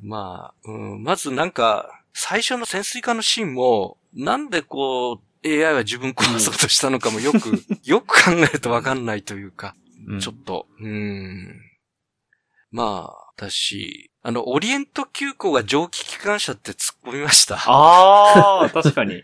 [0.01, 9.75] まあ、うん、まずなんか、最初の潜水艦のシーンも、なんでこう、AI は自分殺そうとしたのかもよく、よく考えるとわかんないというか、
[10.07, 11.64] うんちょっと、うん。
[12.75, 17.55] まあ、私、あの、オリエント急行が蒸気機関車って突っ込みました。
[17.55, 19.23] ああ、確かに。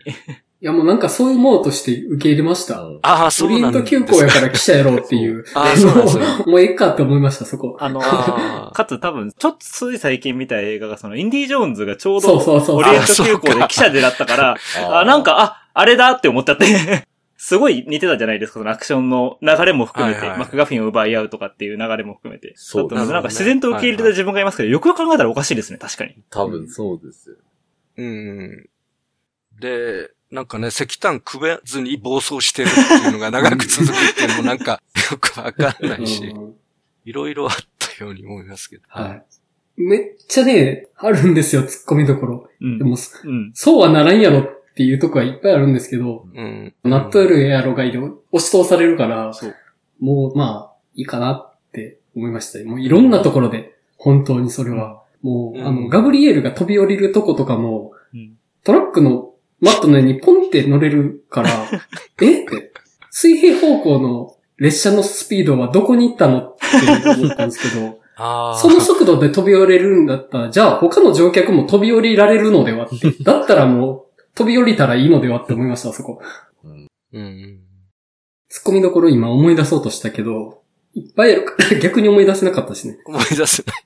[0.62, 2.80] いやもうなんかそういうものとして受け入れました。
[2.80, 5.44] うんああ、オリエント急行やから記者やろうっていう。
[5.52, 6.24] ああ、そうなんですよ。
[6.46, 7.76] もうええかって思いました、そこ。
[7.78, 12.76] あのあーかつ多分、ちょっとつい最近見た映画が、その、インディ・ージョーンズがちょうど、そうそうそう。
[12.76, 14.56] オリエント急行で記者でだったから、
[14.88, 17.11] あ、なんか、あ、あれだって思っちゃって。
[17.44, 22.52] すごい似てたじゃないですか、そのアクションの流れも含めて、はいはいマクガフィンを奪い合うとかっていう流れも含めて。
[22.54, 26.14] そうだったのでなんか自然と受け入れた自分がいますけど、よくよく考えたらおかしいですね、確かに。
[26.30, 27.36] 多分そうですよ。
[27.96, 28.68] うん。
[29.58, 36.54] で、なんかね、石炭くべずに暴走してるっていうのが長く続くっていうのもなんか よくわかんないし、うん
[37.04, 38.84] いろいろあったように思いますけど。
[38.86, 39.24] はい。
[39.76, 42.48] めっちゃね、あるんですよ、突っ込みどころ。
[42.60, 42.84] うんで。
[42.84, 43.50] も、うん。
[43.52, 46.74] そうはならんやろっていうとこはいっぱいあるんですけど、うん。
[46.84, 49.54] 納豆るやろがいで押し通されるから、そう。
[50.00, 52.68] もうまあ、いいかなって思いました。
[52.68, 55.02] もういろんなところで、本当にそれは。
[55.22, 61.50] もう、うんあの、ガブリエルが飛び降りるとことかも、うんトラックのマットの上にポンって乗れるから、
[62.22, 62.42] え？
[62.44, 62.72] って、
[63.10, 66.38] 水平方向の列車のスピードはどこに行ったの？
[66.38, 68.58] って思ったんですけど、 ああ。
[68.58, 73.10] その速度で飛び降りれるんだったら、じゃあ他の乗客も飛び降りられるのではって。
[73.24, 76.20] だったらもう飛び降りたらいいのではって思いました、そこ。
[76.64, 77.60] うんうん。
[78.50, 80.62] 突っ込みどころ今思い出そうとしたけど、
[80.94, 82.98] いっぱいあるから 逆に思い出せなかったしね。
[83.06, 83.84] 思い出せない。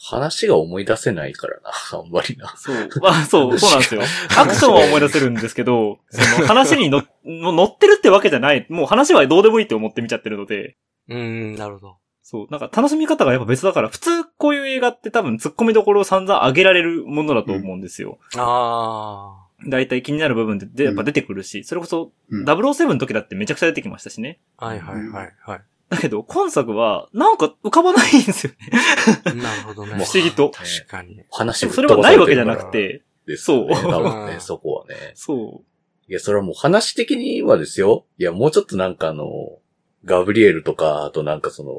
[0.00, 2.54] 話が思い出せないからな、 あんまりな。
[2.56, 2.88] そう。
[3.02, 4.02] まあ、そう、そうなんですよ。
[4.36, 8.66] アクションは思い出せるんですけど、その話にのの乗ってるってわけじゃない。
[8.70, 10.76] もう話はどうでもいいって思って見ちゃってるので、
[11.08, 11.96] うん、なるほど。
[12.22, 12.46] そう。
[12.50, 18.18] なんか楽しみ方がやっぱ別だから、普通こういう映画って多分突っ込みどころを散々上げられるものだと思うんですよ。
[18.36, 24.40] あだいたい気になる部分ででやっぱ出てくるし、それこそうん007の時だってめちゃくちゃ出てきましたしね。
[24.56, 24.66] あ。
[24.66, 25.60] はいはいはいはい。
[25.88, 28.68] だけど、今作は、なんか浮かばないんですよね。
[29.42, 29.94] なるほどね。
[29.94, 30.50] 不思議と。
[30.50, 31.22] 確かに。
[31.30, 33.02] 話それはないわけじゃなくて。
[33.36, 35.12] そう多分ね、 うんそこはね。
[35.14, 35.62] そ
[36.08, 38.06] いや、それはもう話的にはですよ。
[38.18, 39.58] いや、もうちょっとなんかあの、
[40.04, 41.74] ガブリエルとか、あとなんかその、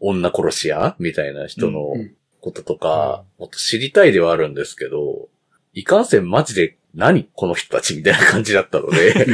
[0.00, 5.28] 女殺し屋みたいな人のうんこととか、もっと知りたいではあるんですけど、
[5.72, 9.26] いかんせんマジで何この人たちみたいな感じだったので、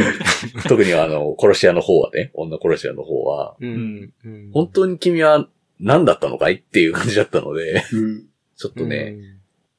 [0.69, 4.13] 特にあの、殺し屋の方はね、女殺し屋の方は、うん。
[4.25, 4.51] うん。
[4.53, 5.49] 本当に君は
[5.81, 8.25] 何だったのかいっていう感じだったので、うん。
[8.57, 9.17] ちょっとね、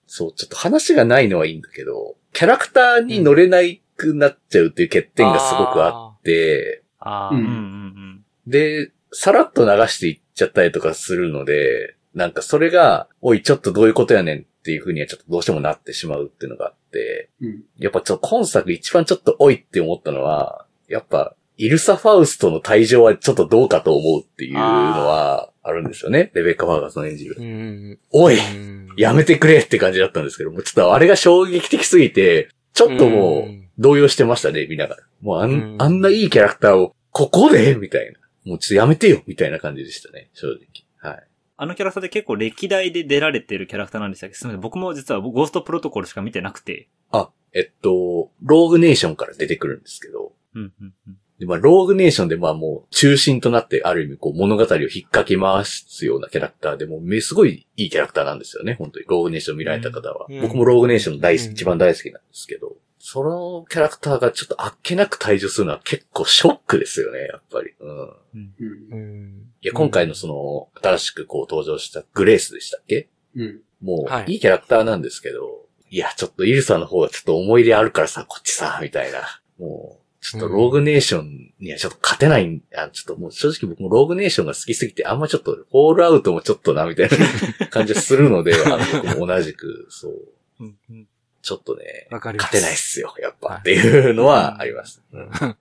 [0.07, 6.83] そう、ちょっと話がないのはいいんだけど、キャラクターに乗れないくなっちゃうっていう欠点がすごくあって。
[8.47, 17.63] で、さらっと流していっちゃったりとかするので、なんかそれが、おい、ちょっとどういうことやねんっていう風にはちょっとどうしてもなってしまうっていうのがあって、うん。
[17.77, 26.31] やっぱちょっと今作一番ちょっとおいって思ったのは、やっぱ、イルサ・ファウストの退場はちょっとどうかと思うっていうのはあるんですよね。
[26.35, 27.43] レベッカ・ファーガソン演じるう。
[27.43, 27.99] ん。
[28.11, 35.03] おいうんやめてくれって感じだったんですけど、もうちょっとあれが衝撃的すぎて、ちょっともう動揺してましたね、見ながら。
[35.21, 38.19] もうあんあんないいキャラクターを、ここでみたいな。
[38.43, 40.57] もうちょっとやめてよみたいな感じでしたね、正直。
[40.99, 41.27] はい。
[41.59, 44.35] あのキャラクターで結構歴代で出られてるキャラクターなんでしたっけ？
[44.35, 44.61] すみません。
[44.61, 46.87] 僕も実はゴーストプロトコルしか見てなくて。
[47.11, 51.17] あ、えっと、ローグネーションから出てくるんですけど、うんうんうん。
[51.39, 59.05] で、まあ、ローグネーションでまあもう中心となってある意味こう物語を引っかき回すようなキャラクターでもうめすごいいいキャラクターなんですよね、本当に。
[59.07, 60.27] ローグネーション見られた方は。
[60.29, 62.75] うん僕もローグネーション大好き、うん一番大好きなんですけど、
[63.09, 67.71] そのキャラクターがちょっとあっけなく退場するのは結構ショックですよね、やっぱり。
[67.79, 67.99] うん。
[68.01, 68.03] う
[68.35, 68.51] ん。
[68.91, 69.51] うん。
[69.61, 73.07] いや、今回のその、新しくこう登場したグレースでしたっけ？
[73.33, 73.61] うん。
[73.81, 79.19] もう、はいいいキャラクターなんですけど、いや、ちょっとイルサの方がちょっと思い入れあるからさ、こっちさ、みたいな。
[79.57, 87.09] もう、ちょっとローグネーションにはちょっと勝てないん、あちょっともう正直僕もローグネーションが好きすぎて、あんまちょっと、フォールアウトもちょっとな、みたい
[87.61, 90.13] な感じがするので、あの僕も同じく、そう、
[90.59, 91.07] うんうん
[91.47, 92.47] ちょっとね、わかります。
[92.47, 95.01] 勝てないっすよ、やっぱ、はいっていうのはあります。
[95.13, 95.55] うんあ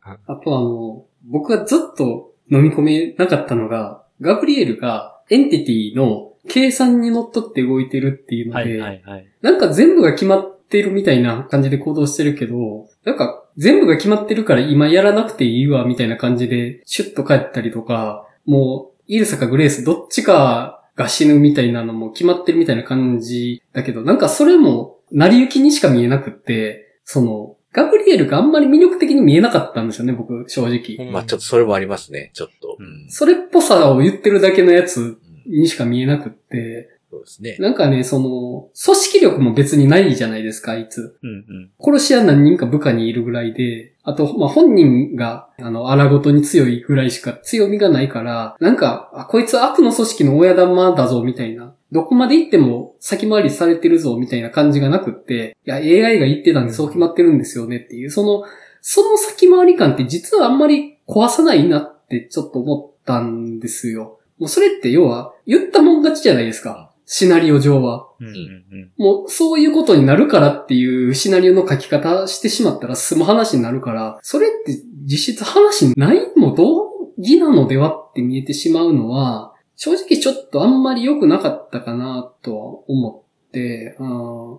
[0.44, 9.29] とあの、僕がずっと飲み込めなかったのが、ガブリエルがエンティティの計算にのっとって動いてるっていうので、はいはいはい。
[9.42, 31.11] なんか全部が決まってるみたいな感じで行動してるけど、なんか全部が決まってるから今やらなくていいわみたいな感じでシュッと帰ったりとか、もうイルサかグレースどっちかが死ぬみたいなのも決まってるみたいな感じだけど、なんかそれも成り行きにしか見えなくって、その、ガブリエルがあんまり魅力的に見えなかったんですよね、僕、正直。
[31.11, 32.77] まあちょっとそれもありますね、ちょっと。
[32.79, 37.57] うんそれっぽさを言ってるだけのやつうんにしか見えなくって、そうですね。
[37.61, 41.16] なんかね、その、組織力も別にないじゃないですか、あいつ。
[41.23, 41.71] うんうん。
[41.81, 51.76] 殺し屋何人か部下にいるぐらいで、あと、まあ、本人が、あの、荒ごとに強いぐらいしか強みがないから、なんか、あ、こいつ悪の組織の親玉だぞ、みたいな。
[51.92, 58.44] どこまで行っても先回りされてるぞ、みたいな感じがなくって、いや、AI が言ってたんでそう決まってるんですよねっていう、その、
[58.81, 64.18] その先回り感って実はあんまり壊さないなってちょっと思ったんですよ。
[64.38, 66.92] もうそれって要は、言ったもん勝ちじゃないですか。
[67.07, 68.09] シナリオ上は。
[68.20, 68.92] うんうんうん。
[68.99, 84.59] もうそういうことになるからっていうシナリオの書き方してしまったら済む話になるから、それって実質話ないも同義なのではって見えてしまうのは、正直ちょっとあんまり良くなかったかなとは思って、うんうん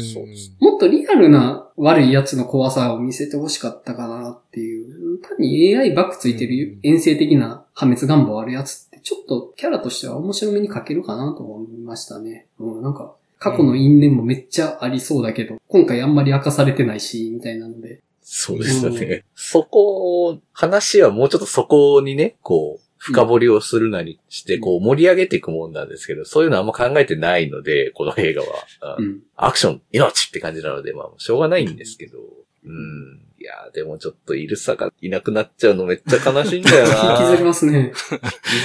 [0.00, 5.18] そうですもっとリアルな悪いやつの怖さを見せてほしかったかなっていう。
[5.20, 12.46] 単に AI バックついてる遠征的な破滅願望あるやつってちょっとキャラとしては面白めに書けるかなと思いましたね。
[12.58, 18.00] うん、なんか過去の因縁もめっちゃありそうだけど、今回あんまり明かされてないし、みたいなので。
[18.22, 19.24] そうですよね。
[19.34, 28.96] そこを、話はもうちょっとそこにね、こう、深掘りをするなりして、こう盛り上げていくもんなんですけど、そういうのあんま考えてないので、この映画は。
[28.98, 29.20] うんうん。
[29.34, 32.18] アクション、命って感じなので、まあ、しょうがないんですけど、
[32.64, 33.20] うん。
[33.40, 37.18] いいやーでもちょっとイルサがいなくなっちゃうのめっちゃ悲しいんだよな。
[37.20, 37.92] 引きずりますね。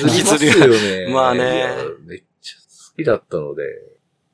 [0.04, 1.12] 引きずりますよね。
[1.12, 1.66] まあね
[2.06, 2.58] めっちゃ
[2.92, 3.64] 好きだったので。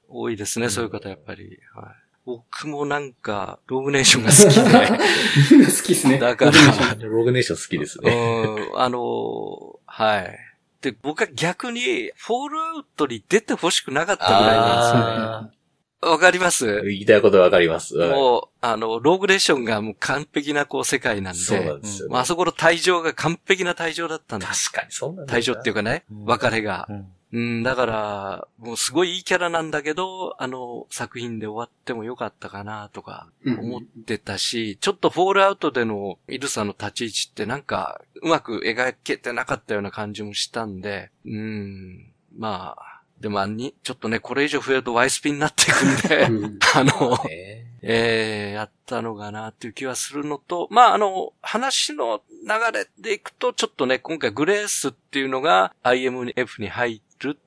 [0.09, 1.59] 多いですね、そういう方やっぱり。
[1.73, 1.85] はい、
[2.25, 4.59] 僕もなんか、ローグネーションが好き
[5.53, 6.19] みんな好きですね。
[6.19, 8.09] だからログネーションログネーション好きですで。
[8.09, 8.45] ね。
[8.73, 10.39] うん、あの、はい。
[10.81, 16.11] で、僕は逆に、フォールアウトに出て欲しくなかったぐらいなんあですよね。
[16.11, 16.65] わかります？
[16.65, 17.95] ー言いたいことわかります。
[17.95, 22.11] はいもう、あの、ローグレーションがもう完璧なこう世界なんで、そうなんですよね。
[22.11, 24.71] まああそこの退場が完璧な退場だったんです。
[24.71, 25.39] 確かにそうなんだよな。
[25.39, 26.87] 退場っていうかね、うん別れが。
[26.89, 46.59] うんうん、だから、もうすごいいいキャラなんだけど、あの作品で終わってもよかったかなとかうん思ってたし、ちょっとフォールアウトでのイルサの立ち位置ってなんかうまく描けてなかったような感じもしたんで、うん、まあ、でもあんに、ちょっとね、これ以上増えるとワイスピになっていくんで、うん。
[46.75, 57.01] あの、ねえー、やったのかなっていう気はするのと、まあ、あの、話の流れでいくと、ちょっとね、今回グレースっていうのが IMF に入る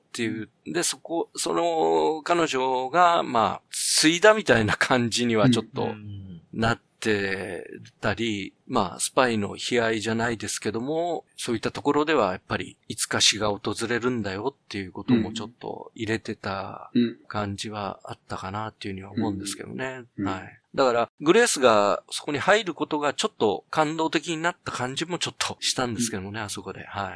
[0.07, 7.69] っていう、で、そこ、その、彼女が、まあ、継いだみたいな感じにはちょっうとんなって
[8.01, 17.17] たり、まあ、スパイの悲哀じゃないですけども、そういったところではやっぱり、いつか死が訪れるんだよっていうこともちょっと入れてたうん。
[17.27, 20.03] 感じはあったかなっていうふうには思うんですけどね。
[20.17, 20.59] うんはい。
[20.77, 26.85] だから、グレースがそこに入ることがちょっと感動的になった感じもちょっとしたんですけどもね、あそこで。
[26.85, 27.15] はい。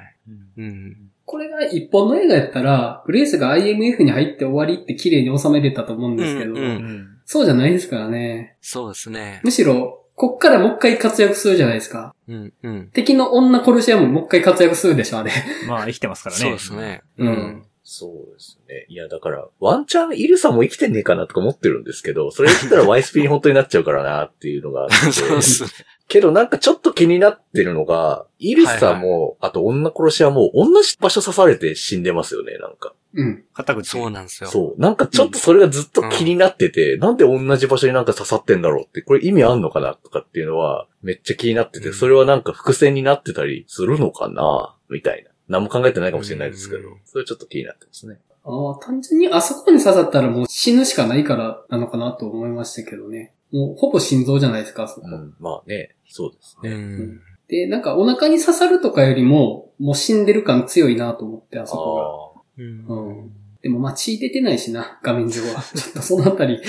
[0.57, 0.97] うん。
[1.25, 8.57] これが一本の映画やったら、グレースが IMF に入って終わりって綺麗に収めれたと思うんですけど、うんううんそうじゃないですからね。
[8.59, 9.39] そうですね。
[9.43, 12.13] むしろ、こっからもう一回活躍するじゃないですか。
[12.27, 12.89] うん、うん。
[12.91, 15.31] 敵の女殺し屋ももう一回活躍するでしょ、あれ。
[15.67, 16.41] まあ、生きてますからね。
[16.41, 17.01] そうですね。
[17.17, 17.65] ううんん。
[17.83, 18.85] そうですね。
[18.89, 25.11] いや、だから、ワンチャンイルサも生きてんねえかなとか思ってるんですけど、それ言ったら YSP に本当になっちゃうからなっていうのがあって。
[25.11, 25.69] そうですね。
[26.11, 32.93] けどなんかちょっと気になってるのが、イルサも、あと女殺し屋も同じ場所刺されて死んでますよね、なんか。
[33.13, 33.43] うん。
[33.53, 33.89] 片口。
[33.89, 34.49] そうなんですよ。
[34.49, 34.81] そう。
[34.81, 45.30] なんかちょっとそれがずっと気になってて、なんで同じ場所になんか刺さってんだろうって、これ意味あんのかなとかっていうのは、めっちゃ気になってて、うんそれはなんか伏線になってたりするのかなみたいな。
[45.51, 48.17] 何も考えてないかもしれないですけどうん、それちょっと気になってますね。
[48.43, 53.33] ああ、単純にあそこに刺さったらもう死ぬしかないからなのかなと思いましたけどね。
[53.51, 55.07] もうほぼ心臓じゃないですか、あそこ。
[55.07, 56.73] うん、まあね、そうですうね。
[56.73, 57.21] ん。
[57.47, 62.63] で、なんかお腹に刺さるとかよりも、もう死んでる感強いなと思って、あそこが。
[62.63, 63.31] うんうん
[63.61, 65.61] でもまあ血出てないしな、画面上は。
[65.75, 66.59] ちょっとそのあたり、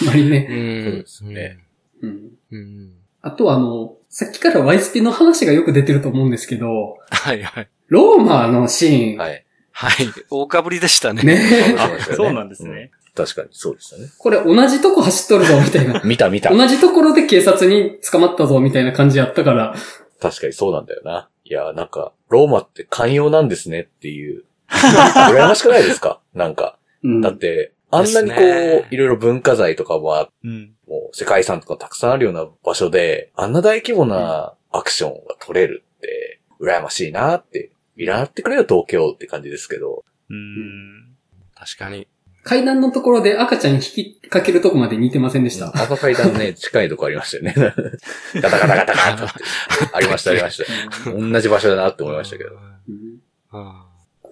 [0.00, 0.46] あんまりね。
[0.50, 0.84] うん。
[0.84, 1.58] そうですね
[2.00, 2.30] うん。
[2.50, 2.92] うん。
[3.20, 7.68] あとはあの、さっきからワイスピの話がよく出てると思うんですけど、はいはい。
[7.88, 9.44] ローマのシーン、はい。
[9.72, 10.06] はい。
[10.30, 11.22] 大かぶりでしたね。
[11.22, 12.90] ねあ、そうなんですね。
[13.14, 14.08] 確かに、そうでしたね。
[14.18, 16.00] これ同じとこ走っとるぞ、みたいな。
[16.04, 16.50] 見た見た。
[16.50, 19.74] 同じところで警察に捕まったぞ、みたいな感じやったから、
[20.20, 21.28] 確かにそうなんだよな。
[21.44, 24.44] いや、なんか、ローマって寛容なんですねっていう。
[24.68, 26.20] 羨ましくないですか？
[26.34, 26.78] なんか。
[27.02, 27.20] うん。
[27.20, 30.74] だって、あんなにこですねう、いろいろ文化財とかは、うん。
[30.86, 40.04] もう世界遺産とかたくさんあるような場所で、あんな大規模なアクションが取れるって、羨ましいなって、見習ってくれよ東京って感じですけど。
[40.30, 41.16] うん。
[41.54, 42.06] 確かに。
[42.44, 45.68] 階段のところで赤ちゃんに引きかけるとこまで似てませんでした。
[45.68, 47.54] 赤階段ね、近いとこありましたよね。
[48.40, 49.44] ガタガタガタガタって。
[49.92, 50.64] ありました、ありまし
[51.04, 51.10] た。
[51.10, 52.50] 同じ場所だなって思いましたけど。
[52.50, 53.18] うん
[53.52, 53.87] うん。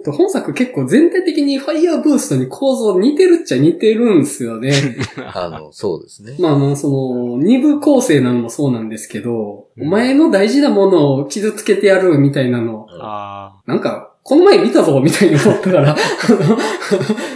[0.07, 4.73] で本作結構全体的にファイヤーブーストに構造似てるっちゃ似てるんですよね。
[5.35, 6.37] あの、そうですね。
[6.39, 15.97] まあまあ、その、二部構成なのもそうなんですけど、うんお前の大事なものを傷つけてやるみたいなの、あなんか、この前見たぞみたいに思ったから、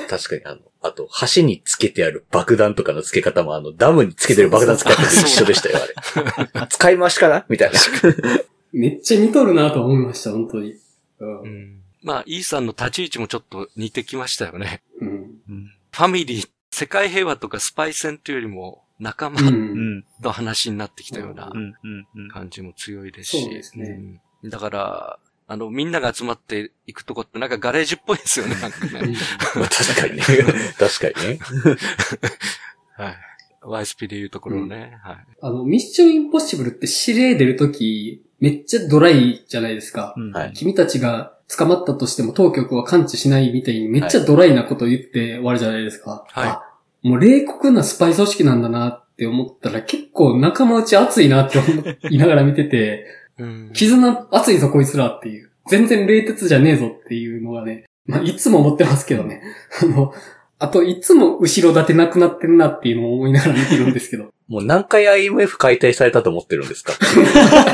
[0.08, 5.78] 確かに、あの、あと、橋につけてある爆弾とかの付け方も、あの、ダムにつけてる爆弾使ってると一緒でしたよ、
[6.54, 6.66] あれ。
[6.70, 7.44] 使い回しかな？
[7.48, 7.78] みたいな。
[8.72, 10.76] めっちゃ似とるなと思いました、本当に。
[11.20, 14.82] うんうんまあ、イーさんの立ち位置もちょっと似てきましたよね。
[15.00, 15.40] うん。
[15.92, 19.40] ファミリー、世界平和とかスパイ戦というよりも仲間。
[20.20, 21.50] の話になってきたような。
[22.32, 23.42] 感じも強いですし。
[23.42, 29.16] そうですねうんだから、あの、みんなが集まっていくとこってなんかガレージっぽいですよね、なんかね。
[29.54, 30.22] まあ確かにね。
[30.78, 31.38] 確かにね。
[32.96, 33.16] はい。
[33.62, 34.98] YSP でいうところのね。
[35.02, 35.16] はい。
[35.42, 40.14] あの、ミッションインポッシブルって指令出るとき、めっちゃドライじゃないですか。
[40.16, 40.32] うん。
[40.32, 46.24] はい君たちが捕まったとしても当局は感知しないみたいにめっちゃドライなこと言って終わるじゃないですか。
[46.28, 46.70] はいあ
[47.02, 51.68] もう冷酷なスパイ組織なんだなって思ったら結構仲間内熱いなって思
[52.10, 53.06] いながら見てて、
[53.38, 53.70] うん。
[53.72, 55.50] 絆熱いぞこいつらっていう。
[55.68, 59.42] 全然冷徹じゃねえぞっていうのがね、まあいつも思ってますけどね。
[59.82, 60.12] あの、
[60.58, 64.30] あといつも後ろ盾なくなってんなっていうのを思いながら見てるんですけど。
[64.50, 66.92] もう何回 IMF 解体されたと思ってるんですか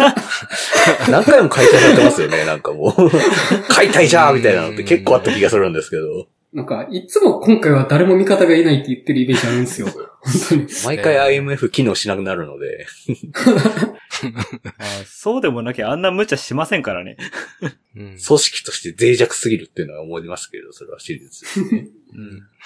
[1.11, 3.11] 何回も解体されてますよね、なんかもう。
[3.69, 6.29] 解体じゃーみたいなのって結構あった気がするんですけど。
[6.53, 9.87] なんか、いつも今回は誰も味方がいないって言ってるイメージあるんですよ。
[9.89, 10.05] 本
[10.51, 10.67] 当に。
[10.85, 12.87] 毎回 IMF 機能しなくなるので。
[14.79, 17.17] あそうでもなきゃあんな無茶しませんからね。
[17.97, 21.89] うん組織として脆弱すぎるっていうのは思いますけど、それはシリーズですね。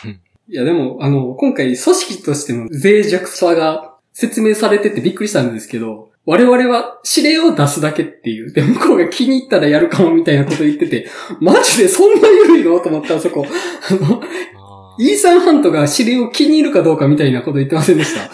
[0.05, 0.21] うん。
[0.49, 8.53] いや、でも、あの、今回組織としての脆弱さが説明されててびっくりしたんですけど、我々は指令を出すだけっていう。
[8.53, 11.09] で、向こうが気に入ったらやるかもみたいなこと言ってて、
[11.41, 12.79] マジでそんな緩いの？
[12.81, 13.47] と思ったらそこ。
[13.47, 18.31] あの、あイーサンハントが指令を気に入るかどうかみたいなこと言ってませんでした？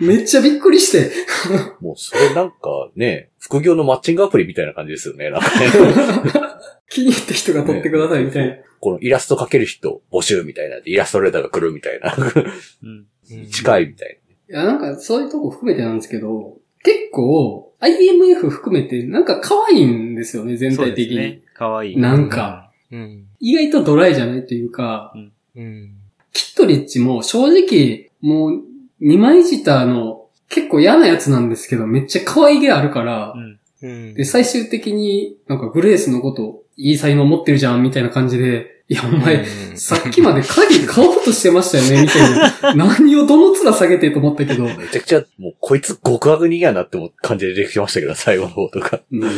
[0.00, 1.10] めっちゃびっくりして。
[1.80, 2.56] もうそれなんか
[2.94, 5.30] ね、副業のマッチングアプリみたいな感じですよね。
[5.30, 5.66] なんかね
[6.90, 8.56] 気に入った人が取ってくださいみたいな。
[8.80, 10.76] このイラスト描ける人募集みたいな。
[10.84, 12.14] イラストレーターが来るみたいな。
[12.82, 13.06] うん。
[13.30, 21.16] うん近いみたいいや、なんかそういうとこ含めてなんですけど、結構 IMF 含めてなんか可愛いんですよね、全体的に。
[21.16, 21.42] ですね。
[21.54, 21.96] かわいい。
[21.96, 23.26] なんか、うん。
[23.40, 25.12] 意外とドライじゃないというか、
[25.56, 25.92] うん。
[26.32, 28.62] キットリッチも正直もう
[29.00, 33.58] 二枚舌の結構嫌なやつなんですけど、めっちゃ可愛げあるからう、ん。
[33.82, 34.14] うん。
[34.14, 39.36] で、最終的になんかグレースのこといい才能持ってるじゃんみたいな感じで、いやお前、
[39.70, 42.26] うんさっきまで鍵買おうとしてましたよねみた
[42.72, 42.74] いな。
[42.86, 44.76] 何をどの面下げてと思ったけど、な。
[44.76, 49.02] めちゃくちゃ、もうこいつ極悪人やなっても感じで出てきましたけど、最後の方とか。
[49.12, 49.30] うん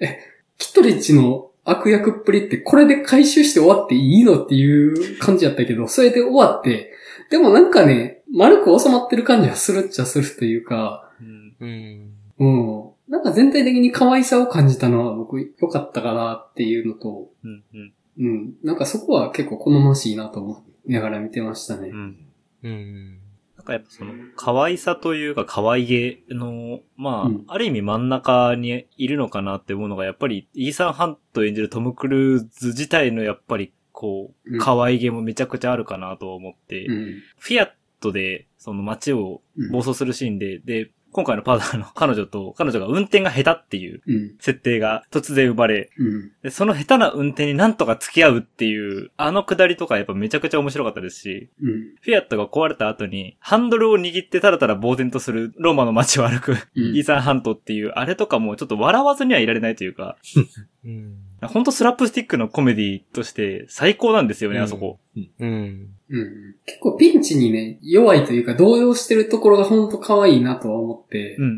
[0.00, 0.18] え、
[0.58, 6.92] キットリッチの悪役っぷりってこれで回収して終わっていいのっていう感じやったけど、それで終わって、
[7.30, 11.54] でもなんかね、丸く収まってる感じはするっちゃするというか、うん。
[11.60, 12.10] うん。
[12.38, 12.90] うん。
[13.08, 17.62] なんか全体的に可愛さを感じたのは僕良かったかなっていうのと、うん。
[17.74, 17.92] うん。
[18.20, 18.54] うん。
[18.62, 21.94] なんかそこは結構好ましいなと思いながら見てましたねう。
[21.94, 22.26] ん。
[22.62, 23.18] うん。
[23.56, 37.22] なんかやっぱその、可愛さというか可愛げの、まあ、うんある意味真ん中にいるのかなって思うのが、やっぱり、イーサン・ハント演じるトム・クルーズ自体のやっぱり、こうんう、可愛げもめちゃくちゃあるかなと思って、うん。
[37.38, 44.36] フィアットで、その街をうん暴走するシーンで、で、今回のパートナーの彼女と、彼女が運転が下手っていううん。
[44.38, 46.32] 設定が突然生まれ、うん。
[46.42, 51.72] で、その下手な運転になんとか付き合うっていう、あのくだりとかやっぱめちゃくちゃ面白かったですし、うん。
[52.00, 56.58] フィアットが壊れた後に、ハンドルを握ってたらたら呆然とするローマの街を歩く、うん
[56.96, 60.16] イーサンハントっていう、あれとかもちょっと笑わずにはいられないというか、
[60.84, 61.16] うん。
[61.42, 64.98] ほんとスラップスティックのコメディとして最高なんですよね、うんあそこ。
[65.38, 65.88] うん。
[66.10, 66.54] うん。
[66.66, 71.50] 結構ピンチにね、弱いというか動揺してるところがほんと可愛いなとは思ってうん、うん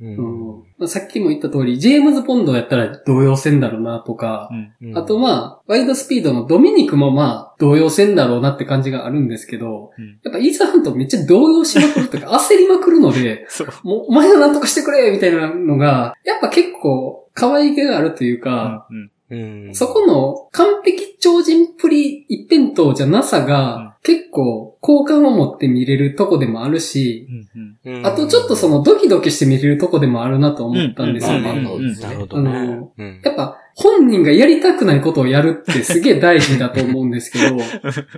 [0.00, 0.20] う。
[0.20, 4.48] うんんまあさっきも言った通り、ジェームズ・ボンドやったら動揺せんだろうなとか
[4.80, 4.88] う、ん。
[4.90, 13.46] うんあとまあ、ワイドスピードのドミニクもまあ、動揺せんだろうなって感じがあるんですけど、うんやっぱイーサーハントめっちゃ動揺しまくるというか、 焦りまくるので。
[13.82, 19.10] もう、お前がなんとかしてくれみたいなのが、やっぱ結構、可愛げがあるというか、うん。
[19.30, 19.74] うん。
[19.74, 27.78] そこの完璧超人っぷり一辺倒じゃなさうんが、結構好感を持って見れるとこでもあるし、うん。
[27.84, 27.98] うん。
[27.98, 31.50] うんあとちょっとそのドキドキして見れるとこでもあるなと思ったんですようんね。
[31.50, 32.90] うんなるほどね。
[32.96, 37.56] うんやっぱ本人がやりたくないことをやるってすげえ大事だと思うんですけど、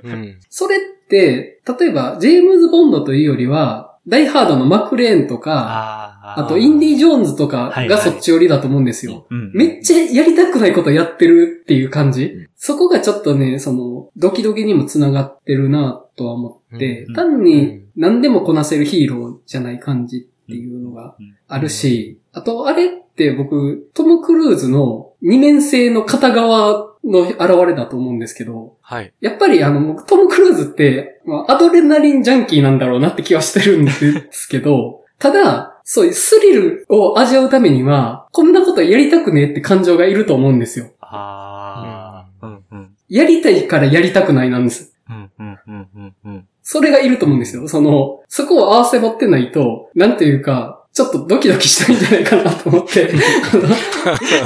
[0.04, 0.40] うん。
[0.48, 9.26] それって、例えばジェームズ・ボンドというよりは、ダイハードのマクレーンとか、あとインディ・ジョーンズとかがそっち寄りだと思うんですよ。
[9.30, 9.52] うん。
[9.54, 12.48] めっちゃやりたくないことやってるっていう感じ、ん。
[12.56, 17.14] そこがちょっとね、その、ドキドキにも繋がってるなとは思って、うん。
[17.14, 21.16] 単に何でもこなせるヒーローじゃない感じっていうのが
[21.48, 29.12] あるし、あとあれって僕、トム・クルーズの二面性の片側の現れだと思うんですけど、はい。
[29.20, 33.90] やっぱりあの、トム・クルーズって、まあアドレナリンジャンキーなんだろうなって気はしてるんで
[34.30, 40.92] すけど、ただ、そういうスリルを味わうためには、こんなことやりたくねえって感情がいると思うんですよ。
[41.00, 42.46] ああ。
[42.46, 42.64] うん。
[42.70, 42.96] うん。
[43.08, 44.94] やりたいからやりたくないなんです。
[45.08, 45.30] うん。
[45.36, 45.58] うん。
[45.66, 45.88] うん。
[45.96, 46.14] うん。
[46.26, 46.48] うん。
[46.62, 47.66] それがいると思うんですよ。
[47.66, 53.10] その、そこを合わせ持ってないと、なんていうか、ちょっとドキドキしたいんじゃないかなと思って、
[53.54, 53.64] あの、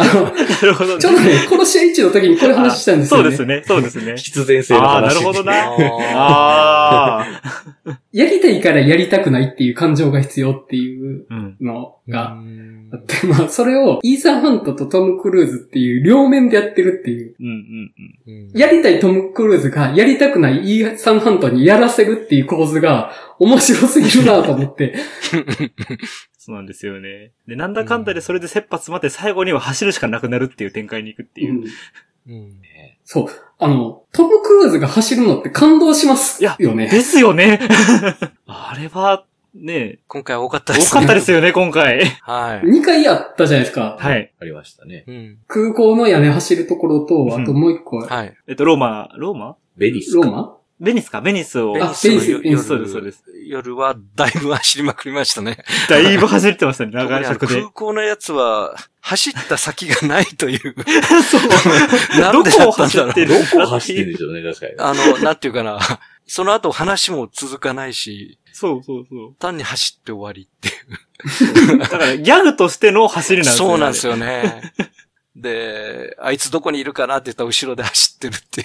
[0.01, 1.01] あのなるほどね。
[1.01, 3.25] ちょうどね、殺し屋一の時にこういう話したんですよね。
[3.25, 3.63] そうですね。
[3.67, 4.17] そうですね。
[4.19, 5.21] 必然性のああ、な話。
[5.21, 5.53] るほどな。
[5.55, 7.99] あああ。
[8.13, 11.57] やりたいからやりたくないっていう感情が必要っていううん。
[11.61, 17.35] のーがうんあって、まあ、それを、イーサン・ハントとトム・クルーズっていう両面でやってるっていう。
[17.41, 17.47] うん。
[17.47, 18.45] うん。
[18.49, 24.95] うんやりたいトム・クルーズが、やりたくないイーサン・ハントにやらせるっていう構図が、面白すぎるなと思って。
[26.39, 27.33] そうなんですよね。
[27.49, 31.65] で、なんだかんだでそれで切羽詰まって最後には走るしかなくなるっていう展開に行くっていう。
[32.29, 32.61] うん
[33.05, 33.27] そう。
[33.59, 36.89] あの、トム・クルーズが走るのって感動しますいやよね。
[36.89, 37.61] ですよね。
[38.47, 39.25] あれは、
[39.55, 41.07] ね、今回多かったです多ね。
[41.07, 42.05] かったですよね、今回。
[42.23, 42.67] はい。
[42.67, 43.97] 2回あったじゃないですか。
[44.01, 44.33] はい。
[44.41, 45.05] ありましたね。
[45.07, 45.39] うん。
[45.47, 48.35] 空港の屋根走るところと、んあともう一個、はい。
[48.49, 49.57] えっと、ローマ、ローマ？
[49.77, 50.27] ベニスか。
[50.27, 50.57] ローマ？
[50.81, 51.77] ベニスかベニスを。
[51.81, 55.59] あベニスのベニスそうですそうです夜はだいぶ走りまくりましたね。
[55.89, 57.69] だいぶ走ってましたね、長い尺で空。
[57.69, 60.75] 港のやつは、走った先がないという。
[61.23, 61.43] そう。
[62.21, 63.29] なんでだどこをったんだろう走ってる？
[63.29, 64.73] どこを走ってるんでしょうね、確かに。
[64.79, 65.79] あの、なんていうかな。
[66.27, 69.35] その後話も続かないし、そうそうそう。
[69.41, 71.79] 単に走って終わりっていう。
[71.79, 73.69] だから、ギャグとしての走りなんですよ。
[73.69, 74.13] そうなんですよ。
[74.13, 74.73] よね。
[75.35, 78.65] で、あいつどこにいるかなって言ったら後ろで走ってるってい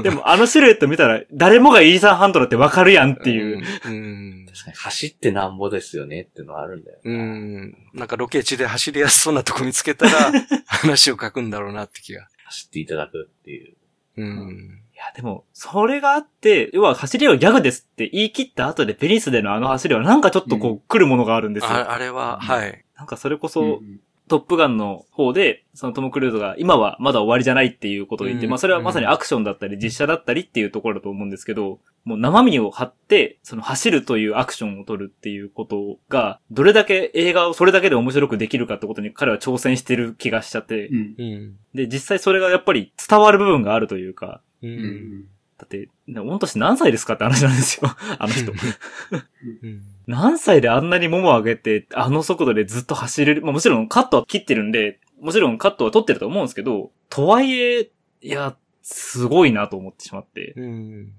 [0.00, 0.02] う。
[0.02, 3.62] でも、あのシルエット見たら、誰もがイーサンハントだってわかるやんっていう。
[3.84, 3.92] うん。
[3.92, 3.96] う
[4.44, 6.98] ん確かに走ってなんぼですよねっていうのはあるんだよ。
[7.04, 7.76] うん。
[7.92, 10.32] なんかロケ地で走りやすそうなとこ見つけたら、
[10.64, 12.26] 話を書くんだろうなって気が。
[12.46, 13.74] 走っていただくっていう。
[14.16, 14.79] うん。
[15.00, 21.70] いや、でも、それがあって、要は走りはギャグですって言い切った後でペニスでのあの走りはなんかちょっとこう、来るものがあるんですよ。
[21.70, 22.84] ああれは、はい。
[22.98, 28.50] なんかそれこそ、うんトップガンの方で、そのトム・クルーズが今はまだ終わりじゃないっていうことを言って、うん。
[28.50, 41.14] まあそれはまさにアクションだったり実写だったりっていうところだと思うんですけど、もう生身を張って、その走るというアクションを取るっていうことが、どれだけ映画をそれだけで面白くできるかってことに彼は挑戦してる気がしちゃって、うん。
[41.18, 41.56] うん。
[41.74, 44.66] で、実際それがやっぱり伝わる部分があるというか、う。
[44.66, 45.24] うんん
[45.58, 47.90] だって、御年何歳ですかって話なんですよ。
[48.18, 48.52] あの人。
[49.62, 49.82] うん。
[50.06, 53.42] 何歳であんなにもも上げて、あの速度でずっと走れる。
[53.42, 57.90] まあもちろんカットは切ってるんで、もちろんカットは取ってると思うんですけど、とはいえ、
[58.22, 60.54] いや、すごいなと思ってしまって。
[60.56, 61.12] うん。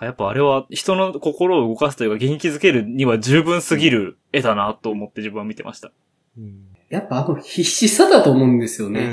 [0.00, 5.90] やっぱあれは人の心を動かすというか元気づけるには十分すぎる絵だなと思って自分は見てました。
[6.36, 6.66] うん。
[6.90, 9.06] やっぱあの必死さだと思うんですようね。
[9.06, 9.10] ん。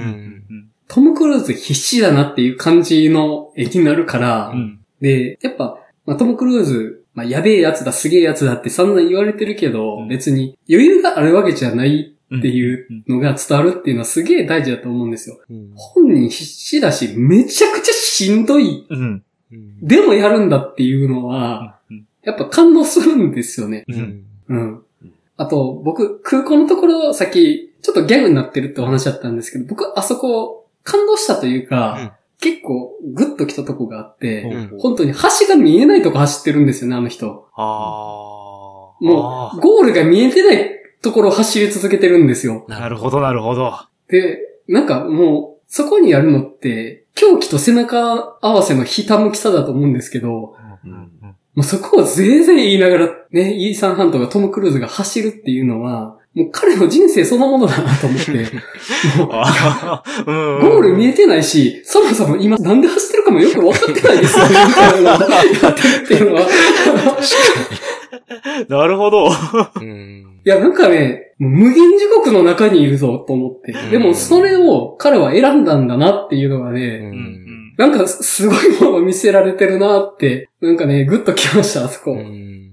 [0.50, 0.72] うん。
[0.94, 4.80] トム・クルーズ必死だなっていう感じの絵になるから、うん。
[5.02, 13.16] で、やっぱ、まあ、トム・クルーズ、まあ、やべえやつだ、すげえやつだって散々言われてるけど、うん別に余裕があるわけじゃないっていううん。
[13.16, 15.40] のが伝わるっていうのはすげえ大事だと思うんですよ。
[15.50, 15.72] うん。
[15.74, 19.24] 本人必死だし、めちゃくちゃしんどい、うん。
[19.52, 19.80] うん。
[19.82, 22.06] でもやるんだっていうのは、うん。
[22.22, 23.84] やっぱ感動するんですよね。
[23.88, 24.26] うん。
[24.48, 24.84] うん。
[25.38, 37.48] あと、僕、空港のところ、さっき、ちょっとギャグになってるってお話だったんですけど、僕、あそこ、感動したというか、結構、グッと来たとこがあって、うん本当に橋が見えないとこ走ってるんですよね、あの人。
[37.56, 37.64] ああ。
[39.00, 40.70] もう、あゴールが見えてない
[41.02, 42.66] ところを走り続けてるんですよ。
[42.68, 43.74] ーなるほど、なるほど。
[44.10, 51.10] で、なんかもう、そこにやるのって、狂気と背中合わせのひたむきさだと思うんですけど、うん
[51.56, 58.32] もうそこをぜいぜい言いながら、ね、イーサンハントがトム・クルーズが走るっていうのは、もう彼の人生そのものだなと思って、
[59.18, 66.48] もうゴール見えてないし、そもそも今なんで走ってるかもよく分かってないです よやってるっていうのは。
[68.68, 69.30] なるほど。
[69.82, 70.40] うん。
[70.46, 73.74] いや、なんかね、無限地獄の中にいるぞと思って。
[73.92, 77.76] でも、それを彼は選んだんだなっていうのがね、うん。
[77.78, 82.14] なんかすごいものを見せられてるなって、なんかね、ぐっときました、あそこ。
[82.14, 82.72] うん。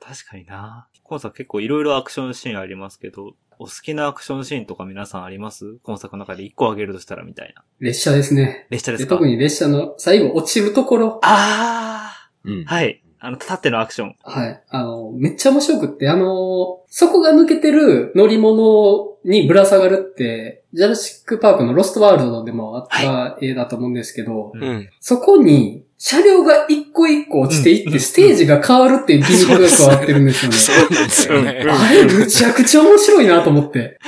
[0.00, 0.88] 確かにな。
[1.04, 5.76] 今作結構いろいろアクションシーンありますけど、お好きなアクションシーンとか皆さんあります？
[5.82, 7.62] 今作の中で一個あげるとしたらみたいな。
[7.80, 8.66] 列車ですね。
[8.70, 8.98] 列車でか？
[8.98, 11.20] です特に列車の最後落ちるところ。
[11.22, 12.12] あ
[12.44, 13.02] うんあはい。
[13.24, 14.16] あの、立ってのアクション。
[14.24, 14.62] はい。
[14.68, 24.90] あの、めっちゃ面白くって、あの、そこが抜けてる乗り物にぶら下がるって、ジャラシックパークのロストワールドでもあった絵だと思うんですけど、うんうん。
[24.98, 30.58] そこに車両が一個一個落ちていって、ステージが変わるっていうギミックが加わってるんですよね。
[30.58, 31.70] そうなんですよねうん。
[31.70, 34.00] あれ、むちゃくちゃ面白いなと思って。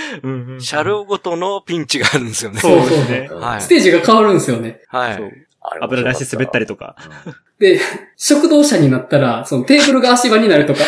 [0.58, 2.58] 車両ごとのピンチがあるんですよね。
[2.58, 3.28] そうですね。
[3.30, 4.80] はいステージが変わるんですよね。
[4.90, 5.46] そうはい。。
[5.80, 6.96] 油出して滑ったりとか。
[7.58, 7.80] で、
[8.16, 10.80] 食堂車になったら、そのテーブルが足場になるとか、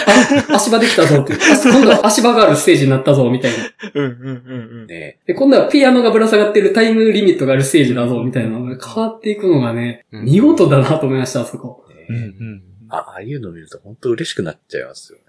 [0.50, 3.58] あ、足場できたぞって、 あ今度は足場があるステージになったぞ、みたいな。
[3.94, 4.86] うんうんうんうん。
[4.86, 11.84] ねで、今度はピアノがぶら下がってるタイムリミットがあるステージだぞ、みたいなのが変わっていくのがね、うん見事だなと思いました、あそこ。
[11.88, 15.24] ねうんうんあああいうの見ると本当嬉しくなっちゃいますよね。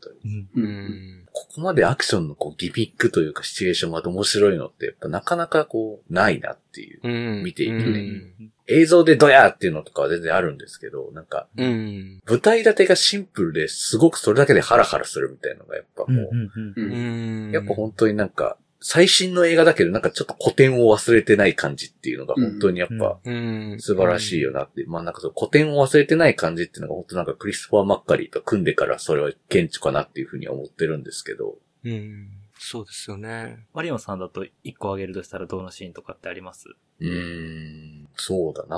[0.00, 0.66] 本当にうんう。
[0.66, 1.24] うんん。
[1.32, 7.00] ここまでアクションのこうギミックというかシチュエーションが面白いのってやっぱなかなかこうないなっていう。
[7.04, 7.44] うん。
[7.44, 12.20] 見ていくねうん映像でドヤーっていうのとかは全然あるんですけど、なんかうん。
[12.26, 16.30] 舞台立てがシンプルですごくそれだけでハラハラするみたいなのがやっぱもう、
[16.76, 17.50] うん。
[17.50, 23.76] やっぱ本当になんか最新の映画だけどなんかちょっと古典を忘れてない感じっていうのが本当にやっぱうん。
[23.80, 24.84] 素晴らしいよなって。
[24.86, 31.56] まあなんかその古典を忘れてない感じっていうのが本当なんかクリストファー・マッカリーと組んでからそれは顕著かなっていうふうには思ってるんですけど。
[31.84, 32.28] うん。
[32.60, 33.66] そうですよね。
[33.72, 36.68] マリオンさんだと一個あげるとしたらどのシーンとかってあります？
[37.00, 38.76] うーん、そうだな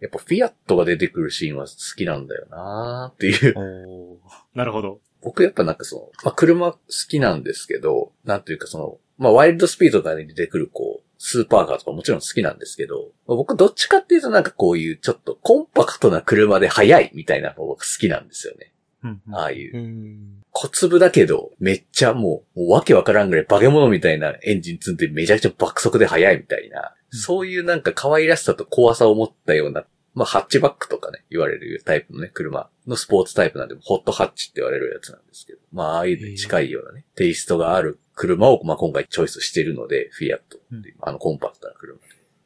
[0.00, 4.18] やっぱフィアットが出てくるシーンは好きなんだよなーっていう。
[4.54, 5.00] なるほど。
[5.22, 18.72] 僕やっぱなんかその、まあ、車好きなんですけど、なんというかその、まあ、ワイルドスピードとかに出てくるこう、スーパーカーとかもちろん好きなんですけど、まあ僕どっちかっていうとなんかこういうちょっとコンパクトな車で速いみたいなのが僕好きなんですよね。
[19.02, 19.76] うんうんああいう。
[19.76, 20.42] うん。
[20.52, 29.84] 小粒だけど、めっちゃもう、もうわけわからんぐらい化け物みたいなエンジン積んでめちゃくちゃ爆速で速いみたいな、うんそういうなんか可愛らしさと怖さを持ったような、
[30.14, 41.98] まあハッチバックとかね、言われるタイプのね、車のスポーツタイプなんで、ホットハッチって言われるやつなんですけど、まあああいう近いようなね、テイストがある車を、まあ今回チョイスしているので、フィアットっていう、あのコンパクトな車。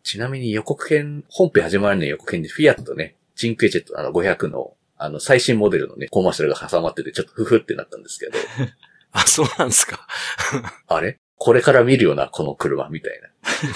[0.03, 8.33] ちなみに予告編、本編始まるの予告編でフィアットね、チンクエチェットあの500の、あの最新モデルのね、コマーシャルが挟まってて、ちょっとフフってなったんですけど、
[9.13, 10.07] あ、そうなんですか。
[10.87, 11.19] あれ？
[11.37, 13.21] これから見るよな、この車、みたい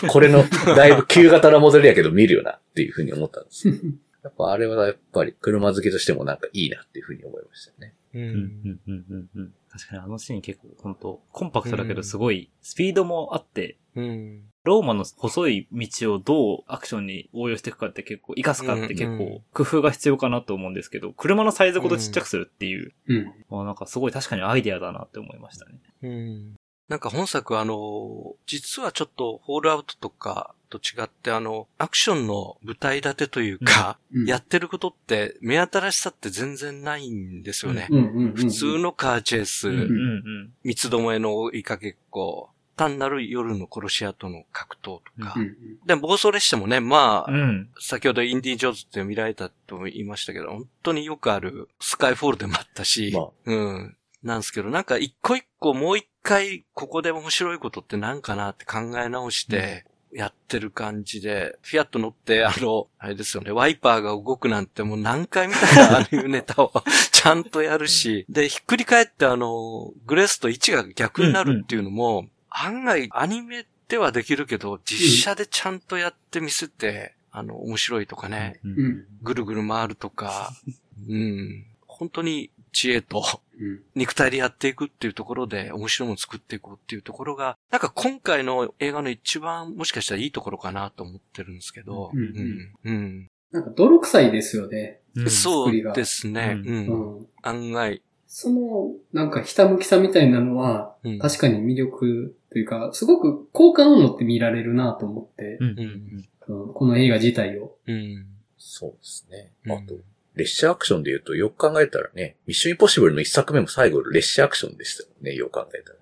[0.02, 0.08] な。
[0.08, 0.44] これの、
[0.76, 3.68] だいぶ旧型なモデルやけど見るよな、っていうふうに思ったんです。
[4.24, 7.94] やっぱあれはやっぱり車好きとしてもなんかいいなっていうふうに思いましたね。
[8.14, 14.42] ううんうんうんうんうん確かにあのシーン結構本当コンパクトだけどすごいスピードもあって、うん。
[14.64, 23.32] ローマの細い道をどうアクションに応用していくかって結構、活かすかって結構工夫が必要かなと思うんですけど、車のサイズごとちっちゃくするっていう、うん。
[23.48, 25.72] まあなんかすごい確かにアイデアだなって思いましたね。
[26.02, 26.54] うん。
[26.88, 37.88] なんか本作はあの、実はちょっとホールアウトとかと違ってあの、アクションの舞台立てというか、うんやってることって目新しさって全然ないんですよね。
[37.90, 38.32] うんうんうん。
[38.32, 45.34] 普通のカーチェイス、うんうん三つどもえの追いかけっこ、単なる夜の殺し屋との格闘とか。
[45.36, 45.56] うんうん。
[45.86, 47.40] で、暴走列車もね、まあ、うん。
[47.40, 47.68] うん。
[47.78, 53.96] 先ほどインディ・ジョーンズって見られたと言いましたけど、本当によくあるスカイフォールでもあったし、まあうん。
[54.22, 66.72] なんですけど、なんか一個一個もう一回ここで面白いことって何かなって考え直してやってる感じで、フィアット乗って、あの、あれですよね、ワイパーが動くなんてもう何回見たかああいうネタを
[67.12, 79.06] ちゃんとやるし、で、ひっくり返ってあの、グレースと位置が逆になるっていうのも、案外アニメではできるけど、実写でちゃんとやってみせて、あの、面白いとかね、ううん。
[79.22, 80.52] ぐるぐる回るとか、
[81.08, 83.24] うん、本当に知恵と
[83.60, 83.80] うん。
[83.96, 95.00] 肉体でやっていくっていうところで面白いものを作っていこうっていうところが、なんか今回の映画の一番もしかしたらいいところかなと思ってるんですけど、うんうんうんなんか泥臭いですよね。
[95.16, 97.26] うんそうですね、ううんうん。
[97.42, 106.28] 案外、その、なんかひたむきさみたいなのは、うん確かに魅力というか、すごく好感を持って見られるなと思ってう、ん。
[106.46, 107.74] この映画自体を。
[107.86, 108.26] うん
[108.58, 109.52] そうですね。
[109.64, 109.94] うんあと、
[110.38, 115.98] 列車アクションで言うと、よく考えたらね、ミッションインポッシブルの一作目も最後、列車アクションでしたよね、よく考えたら。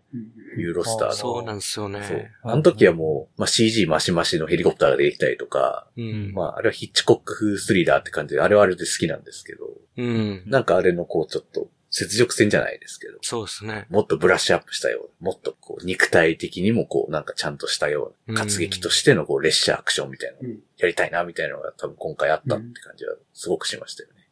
[0.57, 1.15] ユーロスターの。
[1.15, 2.33] そうなんですよそうね。
[2.43, 9.67] あの時はもう、まあ、CG マシマシのヘリコプターが出てきたりとか、うんまあ、あれはヒッチコック風スリラーって感じで、あれはあれで好きなんですけど、
[9.97, 11.69] うんなんかあれのこう、ちょっと、
[11.99, 13.87] 雪辱戦じゃないですけど、そうですね。
[13.91, 24.26] もっとブラッシュアップしたような、もっとこう、肉体的にもこう、なんかちゃんとしたような、活劇としてのこう、列車アクションみたいなやりたいな、みたいなのが多分今回あったって感じは、すごくしましたよね。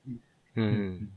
[0.56, 0.62] う。
[0.62, 1.08] ん。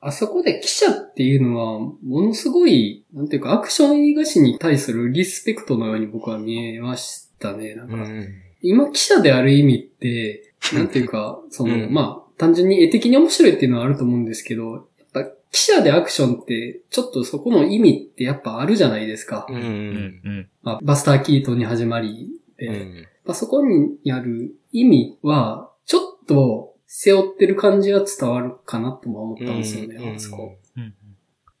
[0.00, 3.28] あそこで記者っていうのは、ものすごい、なん。
[3.28, 7.74] ていうか、アクション映画史に対するリスペクトのように僕は見えましたね。
[7.74, 7.88] なん。
[7.88, 8.28] か、うん。
[8.62, 10.88] 今記者である意味って、なん。
[10.88, 11.92] ていうか、その、うん。
[11.92, 14.24] まあ、単純に絵的に面白いっていうのはあると思うん。
[14.24, 19.46] ですけど、やっぱ記者でアクションって、ちょっとそこの意味ってやっぱあるじゃないですか。
[19.48, 19.52] う。
[19.52, 19.60] うん。
[19.60, 20.48] うん。
[20.62, 23.06] まあ、バスター・キートに始まりで、うん。
[23.24, 30.56] まあ、そこにある意味は、ちょっと背負ってる感じは伝わるかなとも思ったんですよね、うんあそこ。
[30.76, 30.94] うん。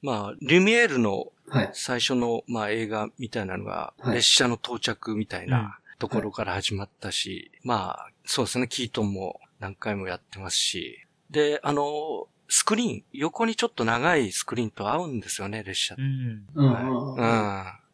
[0.02, 1.70] まあ、リュミエールのはい。
[1.74, 16.46] 最初の、まあ、映画みたいなのが、はい列車の到着みたいなところから始まったし、まあ、そうですね、キートンも何回もやってますし、で、あの、スクリーン、横にちょっと長いスクリーンと合うんですよね、列車うん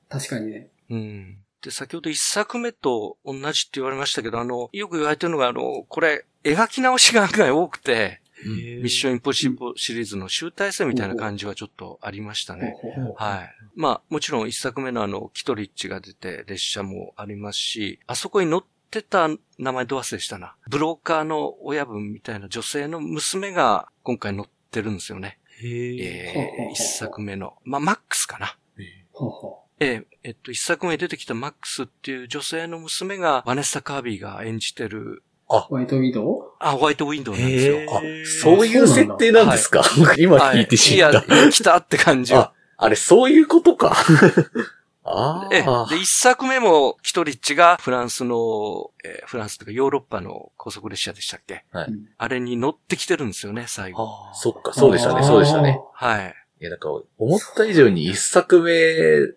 [0.08, 0.68] 確かにね。
[0.90, 1.38] うん。
[1.62, 12.76] で、先ほど一作目と同じって言われましたけど、あの、よく言われてるのが、あの、これ、描き直しが案外多くて、ミッションインポッシブルシリーズの集大成みたいな感じはちょっとありましたね。
[13.16, 13.50] はい。
[13.76, 19.28] まあ、もちろん一作目のあの、キトリッチが出て列車もありますし、あそこに乗ってた
[19.58, 20.56] 名前ど忘れしたな。
[20.68, 25.38] ブローカーの親分みたいな女性の娘が今回乗ってるんですよね。
[25.60, 26.68] へえ。
[26.70, 27.54] ー、一作目の。
[27.64, 28.56] まあ、マックスかな。
[29.78, 35.24] えーえっと、一作目に出てきたマックスっていう女性の娘が、バネッサ・カービーが演じてる、
[35.58, 35.60] う。
[35.60, 36.42] ホワイトウィドウ？
[36.58, 37.78] あ、ホワイトウィンドウなんですよ。
[37.96, 38.00] あ、
[38.42, 39.82] そういう設定なんですか？
[40.18, 41.06] 今聞いて知った。
[41.06, 42.52] はいいや、来たって感じは。
[42.76, 43.96] あ、あれ、そういうことか。
[45.04, 45.86] あええあ。
[45.90, 51.64] で、一作目もキトリッチがフランスの、えーフランスとかヨーロッパの高速列車でしたっけ？
[51.72, 54.04] はいうんあれに乗ってきてるんですよね、最後。
[54.30, 55.80] あそっか、そうでしたね、そうでしたね。。
[55.92, 56.34] はい。
[56.60, 56.88] いや、なんか、
[57.18, 58.72] 思った以上に一作目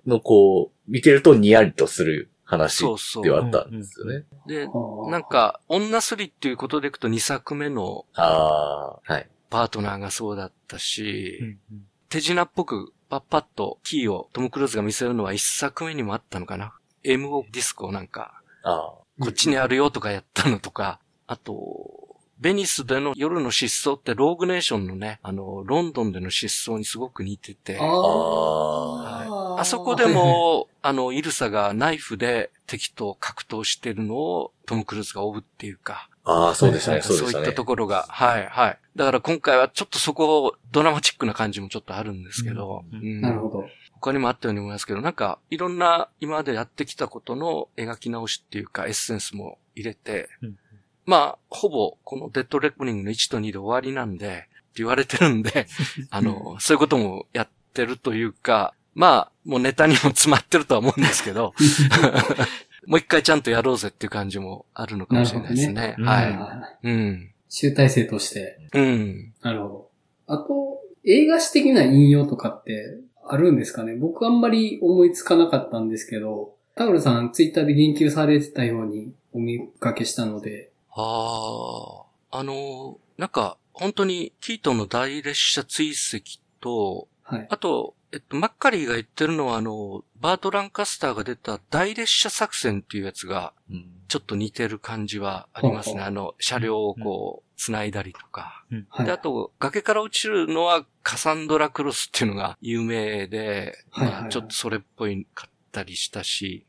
[0.06, 4.24] のこう、見てるとニヤリとする話そうそうではあったんですよね。
[4.48, 4.68] で、
[5.10, 9.30] なん、か、女スリっていうことでいくと2作目のああ、はい。
[9.50, 16.74] パートナーがそうだったし、うんうん手品っぽくパッパッとキーをトム・クルーズが見せるのは1作目にもあったのかな。
[17.04, 18.80] MO ディスコをなんか、ああ。
[19.20, 21.95] こっちにあるよとかやったのとか、あと、
[22.40, 37.04] ベニスでの夜の失踪ってローグネーションのね、あの、ロンドンでの失踪にすごく似てて、ああーあそこで、も、あの、イルサがナイフで敵と格闘してるのをトム・クルーズが追うっていうか、ああ、そうでしたね、はい。
[37.04, 37.32] そうでしたね。
[37.34, 37.66] そういったと。
[37.66, 38.80] ころが、はい、はい。
[38.96, 43.00] だから今回はちょっとそこ、ドラマチックな感じもちょっとあるんですけど、うん。
[43.00, 43.22] うん。
[43.22, 43.66] なるほど。
[43.94, 50.58] 他にもあったように思いますけど、なんか、いろんな今までやってきたことの描き直しっていうか、エッセンスも入れて、うん
[51.06, 54.48] まあ、ほぼ、このデッドレコーニングの1と2で終わりなんで、って
[54.78, 55.68] 言われてるんで、
[56.10, 61.54] あの、そういうこともやってるというか、まあ、もうネタにも詰まってるとは思うんですけど、
[62.88, 65.74] もう一回ちゃんとやろうぜっていう感じもあるのかもしれないですね。
[65.74, 66.22] ねは
[66.84, 66.88] い。
[66.88, 67.32] うん。
[67.50, 68.58] 集大成として。
[68.74, 69.34] うん。
[69.42, 69.90] なるほど。
[70.28, 72.98] あと、映画史的な引用とかって
[73.28, 73.96] あるんですかね？
[73.96, 87.48] 僕あんまり思いつかなかったんですけど、タウルさんツイッターで言及されてたようにお見かけしたので、ああ、あの、なんか、本当に、キートンの大列車追跡と、はい。
[87.50, 95.94] あと、えっと、マッカリーが言ってるのは、あの、バート・ランカスターが出た大列車作戦っていうやつが、うんちょっと似てる感じはありますね。
[95.94, 98.64] ほうほうあの、車両をこう、繋いだりとか。
[98.90, 99.06] はい。
[99.06, 106.68] で、あと、崖から落ちるのはカサンドラ・クロスっていうのが有名で、まあ、ちょっとそれっぽいかったりしたし。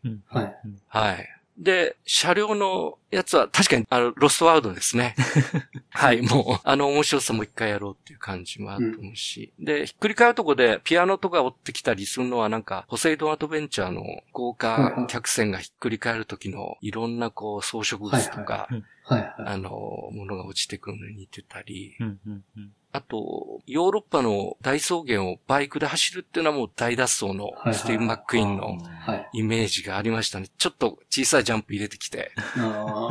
[0.88, 1.35] はい。
[1.58, 5.14] で、車両のやつは確かに、あの、ロストワールドですね。
[5.90, 9.52] はい、もう、あの面白さも一回やろうっていう感じもあると思うし。
[9.58, 14.02] で、ひっくり返るとこでピアノとか追ってきたりするのはなんか、ポセイドンアドベンチャーの
[14.32, 19.20] 豪華客船がひっくり返る時のいろんなこう装飾物とか、はいはい。
[19.22, 19.34] はい。
[19.38, 29.28] あの、ものが落ちてくるのに似てたり、うんうんうんあと、ヨーロッパの大草原をバイクで走るっていうのはもう大脱走のはいスティーブ・マックイーンのはい。
[29.34, 30.48] イメージがありましたね。
[30.56, 32.32] ちょっと小さいジャンプ入れてきて、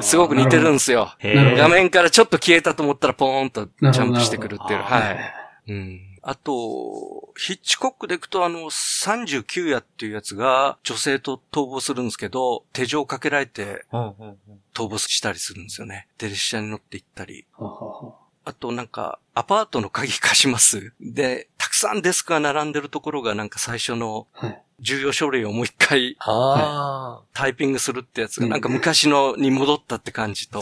[0.02, 1.14] すごく似てるんですよ。
[1.22, 4.82] 画面からちょっと消えたと思ったらポーンとジャンプしてくるっていう。
[4.82, 5.72] はい。
[5.72, 6.02] うん。
[6.24, 16.08] あと、ヒッチコックで行くとあの、39夜っていうやつが女性と逃亡するんですけど、手錠かけられて逃亡したりするんですよね。
[16.18, 17.46] で、列車に乗って行ったり。
[17.54, 20.94] はははあとなんか、アパートの鍵貸します。
[21.02, 24.62] で、たくさんデスクが並んでるところがなんか最初のはい。
[24.82, 30.62] 重要書類をもう一回あタイピングするってやつがうんなんか昔のに戻ったって感じと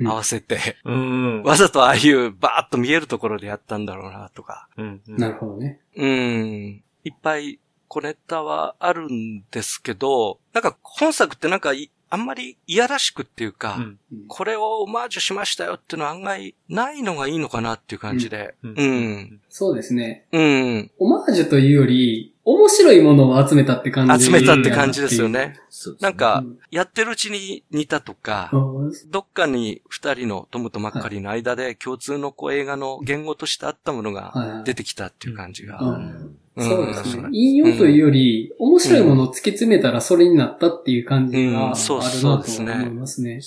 [0.00, 1.42] うん合わせて、うん。
[1.44, 4.68] わざとああいうバーッと見えるところでやったんだろうなとか。
[4.76, 5.80] うんうんなるほどね。
[5.96, 6.82] うん。
[7.04, 13.98] いっぱい小ネタはあるんですけど、なんか本作ってなんかいあんまりいやらしくっていうか、うんうん
[14.28, 18.54] これをオマージュしましたよっていうのは案外ないのがいいのかなっていう感じで。
[18.62, 19.40] うんうん。
[19.48, 20.26] そうですね。
[20.32, 20.90] うん。
[20.98, 24.26] オマージュというより、面白いものを集めたって感じ。
[24.26, 25.56] 集めたって感じですよね。
[26.00, 35.78] なんかうん、やってるうちに似たとか、うんどっかに二人のトムとマッカリーの間で共通のこう映画の言語としてあったものがはい出てきたっていう感じが。
[35.80, 37.28] うんうんそうですねう。
[37.28, 43.40] ん引用というより、面白いものを突き詰めたらそれになったっていう感じがうんあるなと思いですねますね。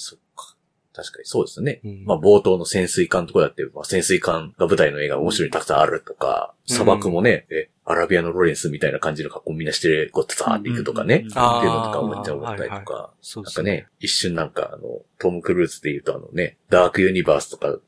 [0.95, 1.82] 確かにそうですね。
[1.84, 11.22] うんまあ冒頭の潜水艦とかだって、まあ、潜水艦が舞台の映画面白いにたくさんあるとか、うん砂漠もね、え、アラビアのロレンスみたいな感じの格好みんなして、こう、ザーっていくとかね。
[11.24, 13.12] うんっていうあーのとか思っちゃ思ったりとか。
[13.22, 13.72] そうですね。
[13.72, 17.80] なんかね、一瞬なんかあの、トム・クルーズで言うとあのね、ダークユニバースとかの、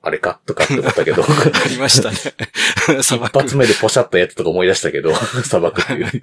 [0.00, 1.26] あれかとかって思ったけど、あ
[1.68, 2.16] りましたね。
[3.02, 3.38] 砂一漠。
[3.40, 6.22] 発目でポシャったやつとか思い出したけど、 砂漠っていう。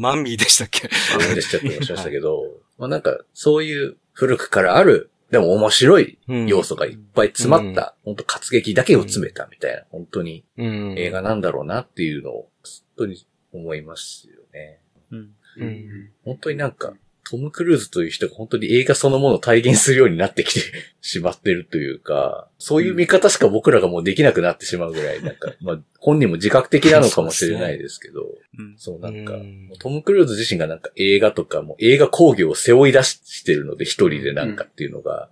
[0.00, 0.88] マミーでしたっけ？
[1.18, 2.44] 思い出しちゃったりもしましたけど、
[2.78, 10.94] まあなんか、そういう古くからある、でも面白い要素がいっぱい詰まった、本当活劇だけを詰めたみたいな、本当にうん。
[10.96, 14.80] 映画なんだろうなっていうのを、本当に思いますよね。
[15.10, 16.10] うんうん。
[16.24, 16.94] 本当になんか、
[17.30, 20.60] トム・クルーズという人が本当に映画そのものを体現するようになってきて
[21.02, 28.22] しまってるというか、そういう見方しか僕らがもうできなくなってしまうぐらい、なんか、まあ、本人も自覚的なのかもしれないですけど、
[28.58, 35.28] うんそうなんか、うんトム・クルーズ自身がなんか映画とかも映画工業を背負い出してるので一人でなんかっていうのが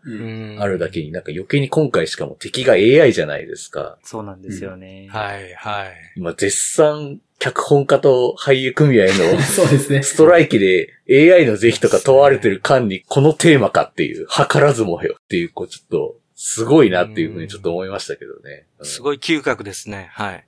[0.60, 3.98] あるだけになんか余計に今回しかも敵が AI じゃないですか。
[4.02, 5.08] そうなんですよね。
[5.10, 5.92] はい、はい。
[6.16, 10.02] 今絶賛キ脚本家と俳優組合の そうですね。
[10.02, 18.66] ストライキで AI の是非とか問われてる間にこのテーマかっていう、図らずもよっていう、こうちょっと、すごいなっていうふうにちょっと思いましたけどね。
[18.80, 20.08] うんすごい嗅覚ですね。
[20.12, 20.46] はい。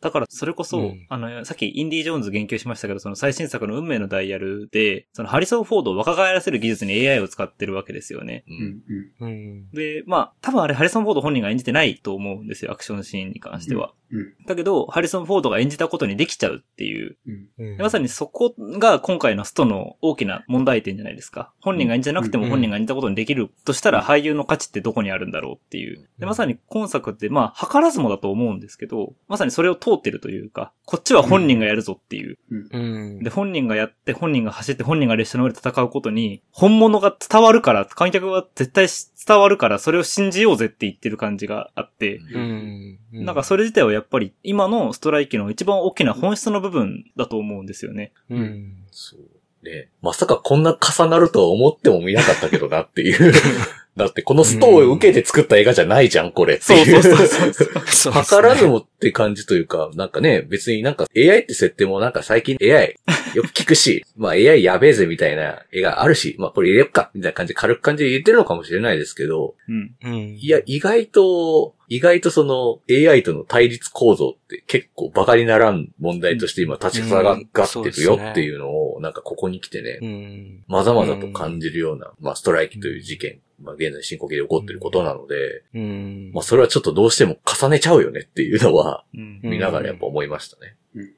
[0.00, 8.44] だから、それこそ、うんあの、さっきインディ・ジョーンズ言及しましたけど、その最新作の運命のダイヤルで、そのハリソン・フォードを若返らせる技術に AI を使ってるわけですよね。
[8.48, 9.70] うんうん。
[9.72, 13.92] で、まあ、多分あれハリソン・フォード本人が演じてないと思うんですよ、アクションシーンに関しては。
[14.12, 17.16] うんだけど、ハリソン・フォードが演じたことにできちゃうっていう。
[17.58, 21.52] うんでまさにそこが今回のストの大きな問題点じゃないですか。
[21.60, 26.08] 本人が演じなくてもうん本人が演じたことにできるとしたら俳優の価値ってどこにあるんだろうっていう。
[26.18, 32.38] で、まさに今作ってまあ、図らずもだと思うんですけど、まさにそれを通ってるというか、こっちは本人がやるぞっていう。
[32.50, 33.18] うん。
[33.22, 38.86] で、本人がやって、本人が走って、本人が列車の上で戦うことに、本物が伝わるから、観客は絶対
[39.26, 42.98] 伝わるから、それを信じようぜって言ってる感じがあって、うん。
[43.12, 48.12] なんかそれ自体はやっぱり今のストライキの一番大きな本質の部分だと思うんですよね。
[48.30, 48.76] うん。
[48.90, 49.64] そう。
[49.64, 49.90] ね。
[50.00, 53.32] まさかこんな重なるとは思ってもみなかったけどなっていう。
[53.96, 57.02] だってこのストを受けて作った映画じゃないじゃん、これってそういう。
[57.02, 57.52] そうそうそう。
[57.52, 62.96] そうですね図らずもって感じというか、なんかね、別になんか AI って設定もなんか最近 AI
[63.34, 69.94] よく聞くし、 まあ AI やべえぜみたいな絵があるし、まあこれ入れよっかみたいな感じで軽く感じで言ってるのかもしれないですけど、うん。
[70.02, 70.36] うん。
[70.38, 77.38] いや、意外と、意外とその AI との対立構造って結構バカにならん問題として今立ち塞がっ
[77.82, 80.64] てるよっていうのを、なんかここに来てね、うん。
[80.68, 86.30] まざまざと感じるような、まあストライキという事件、まあ現在進行形で起こってることなので、うん。
[86.32, 89.40] まあそれはちょっとどうしても重ねちゃうよねっていうのは、うん。
[89.42, 90.76] 見ながらやっぱ思いましたね。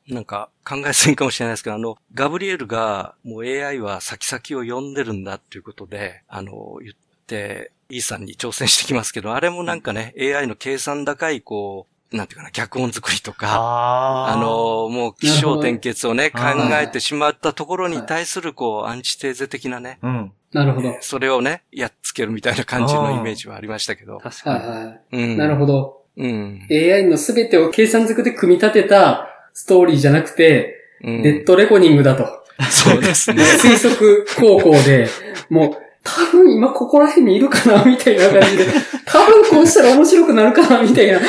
[0.08, 6.94] なんか考えすぎかもしれないですけど、あの、ガブリエルがもう AI は先々を読んでるんだっていうことで、あの、言っ
[7.26, 16.40] て、イーさんに挑戦してきますけど、あれもなんかね、AI の計算高い、こう、なんていうかな、脚本作りとか、ああの、もう、気象転結をね、考
[16.80, 20.32] えてしまったところに対する、こう、アンチテーゼ的なね、うん。
[20.52, 20.96] なるほど。
[21.00, 24.18] それをね、やっつけるみたいな感じのイメージはありましたけど。
[24.18, 24.66] 確かに。
[24.66, 25.00] はいはい。
[25.12, 25.36] うん。
[25.38, 26.02] なるほど。
[26.16, 26.66] うん。
[26.70, 32.26] AI のすべてを計算づくで組み立てたストーリーじゃなくて、うんデッドレコニングだと。
[32.70, 33.42] そうですね。
[33.42, 35.08] 推測高校で、
[35.50, 38.66] もう、多分今ここら辺にいるかなみたいな感じで、
[39.04, 41.20] 多分こうしたら面白くなるかなみたいな。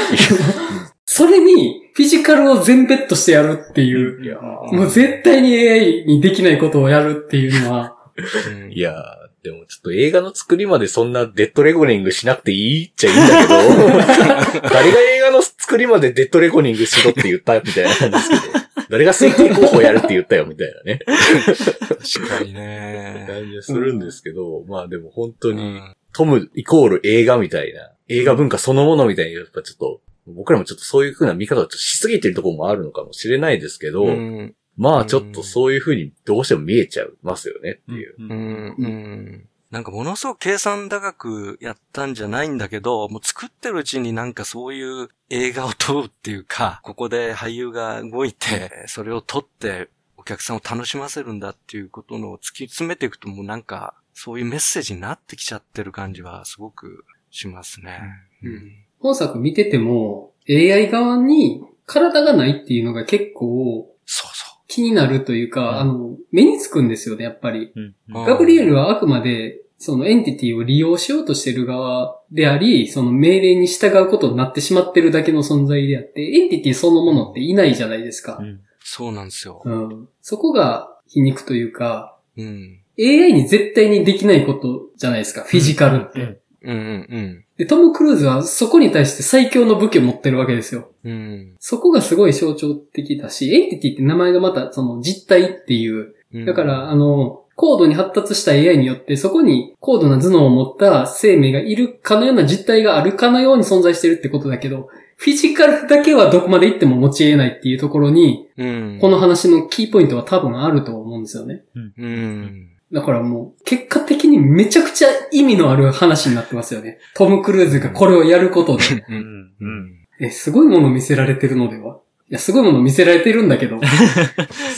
[1.06, 18.54] それに、フィジカルを全ベットしてやるっていう、いやもう絶対に AI にできないことをやるっていうのは、うんいやー、でもちょっと映画の作りまでそんなデッドレコニングしなくていいっちゃいいんだけど、 誰が映画の作りまでデッドレコニングしろって言ったみたいな感じですけど、
[18.90, 23.26] 誰が推定候補やるって言ったよみたいなね、確かにね。
[23.28, 34.56] 感じがするんですけど、まあでも本当に、うんトムイコール映画みたいな、映画文化そのものみたいに、やっぱちょっと、僕らもちょっとそういう風な見方をしすぎてるところもあるのかもしれないですけど、うん。
[34.78, 38.16] まあちょっとそういう風にどうしても見えちゃいますよねっていう。
[38.20, 38.76] うんうん。
[38.78, 39.48] うん。
[39.72, 58.00] なんかものすごく計算高くやったんじゃないんだけど、もう作ってるうちになんかそういう映画を撮るっていうか、ここで俳優が動いて、それを撮ってお客さんを楽しませるんだっていうことのを突き詰めていくともうなんか、そういうメッセージになってきちゃってる感じはすごくしますね。
[58.44, 67.72] うん本作見てても、AI 側に体がないっていうのが結構そうそ気になるというか、うんあの、目につくんですよね、やっぱり。
[68.10, 78.44] ガブリエルはあくまで、そのエンティティを利用しようとしてる側であり、その命令に従うことになってしまってるだけの存在であって、エンティティそのものっていないじゃないですかう。
[78.44, 78.46] ん。
[78.46, 78.62] う。
[78.80, 79.62] そうなんですよ。
[79.64, 80.10] うん。
[80.22, 82.80] そこが皮肉というか、うん。
[82.98, 86.42] AI に絶対にできないことじゃないですか、フィジカルって。
[86.64, 86.80] うんう
[87.18, 90.90] んで、トム・クルーズはそこに対して最強の武器を持ってるわけですよ。
[91.04, 91.12] うん。
[91.12, 96.46] うんそこがすごい象徴的だし、エンティティって名前がまたその実体っていう、うん。
[96.46, 108.98] だから、あの、高度に発達した AI によって、そこに高度な頭脳を持った生命がいるかのような実体があるかのように存在してるってことだけど、フィジカルだけはどこまで行っても持ち得ないっていうところに、うん。
[109.00, 111.64] この話のキーポイントは多分あると思うんですよね。
[111.76, 112.70] うん。
[112.94, 117.00] だからもう、結果的にめちゃくちゃ意味のある話になってますよね。
[117.16, 118.84] トム・クルーズがこれをやることで。
[118.84, 119.06] う。
[119.10, 119.54] うんん。
[119.60, 120.08] うん。
[120.20, 121.98] え、すごいもの見せられてるのでは？
[122.30, 123.82] いや、すごいもの見せられてるんだけど。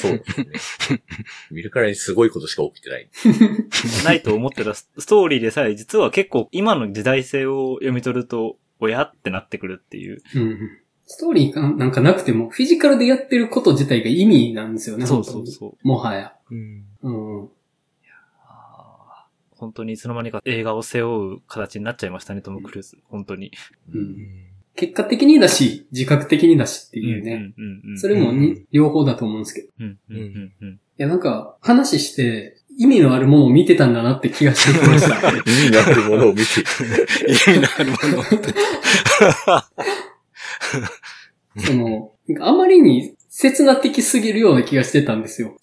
[0.02, 0.24] そうで
[0.58, 1.02] すね。
[1.52, 3.10] 見るからにすごいことしか起きてない。
[4.06, 10.22] ないと思ってたスストーリーでさえ、実は結構今の時代性を読み取ると、おやってなってくるっていう。
[10.36, 10.58] うん
[11.08, 15.06] ストーリーがなんかなくても、フィジカルでやってること自体が意味なんですよね。
[15.06, 15.88] そうそうそう。
[15.88, 16.34] もはや。
[16.50, 16.84] うん。
[17.04, 17.50] うん。
[19.56, 22.98] 本当にいつの間にか映画を背負う形になっちゃいましたね、トム・クルーズ。
[23.06, 23.52] 本当に。
[23.94, 23.98] う。
[23.98, 24.18] うん
[24.78, 27.54] 結果的にだし、自覚的にだしっていうね。
[27.58, 27.98] うんうんうん。
[27.98, 28.34] それも
[28.72, 29.68] 両方だと思うんですけど。
[29.68, 30.80] いうんうんうんうん。
[30.98, 35.16] や、なんか、話して、意味のあるものを見てたんだなって気がしてきました。
[35.32, 36.44] 意味のあるものを見て、
[37.28, 38.54] 意味のあるものって。
[41.66, 45.58] その、あまりに切な的すぎるような気がしてたんですよ。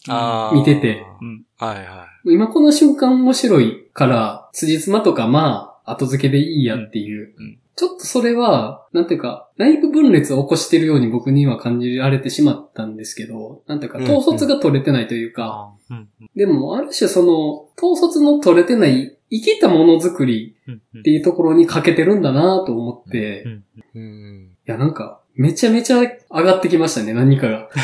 [0.53, 1.07] 見てて。
[1.23, 1.45] うん。
[1.57, 7.35] はいは今この瞬間面白いから、辻褄とかまあ、後付けでいいやっていう。
[7.39, 20.55] うんうんちょっとそれは、なんていうか、内部分裂を起こしてるように僕には感じられてしまったんですけど、なんていうか、うん統率が取れてないというか、あうんでも、ある種その、統率の取れてない、生きたものづくり
[20.99, 23.47] っていうところに欠けてるんだなと思って、
[23.95, 24.53] い。
[24.67, 27.71] や、なんか、めちゃめちゃ上がってきましたね、何かが。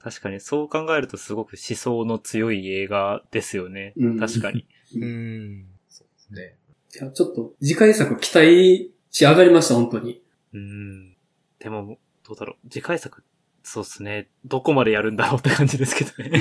[0.00, 3.92] 確かにそう考えるとすごく思想の強い映画ですよね。
[3.96, 4.66] うん確かに。
[4.96, 5.66] うん。
[6.30, 6.56] ね。
[6.94, 10.22] いや、ちょっと、次回作期待し上がりました、本当に。
[10.54, 11.16] うん。
[11.58, 12.70] でも、どうだろう。
[12.70, 13.22] 次回作、
[13.62, 14.28] そうですね。
[14.44, 16.40] どこまでやるんだろうって感じですけどね。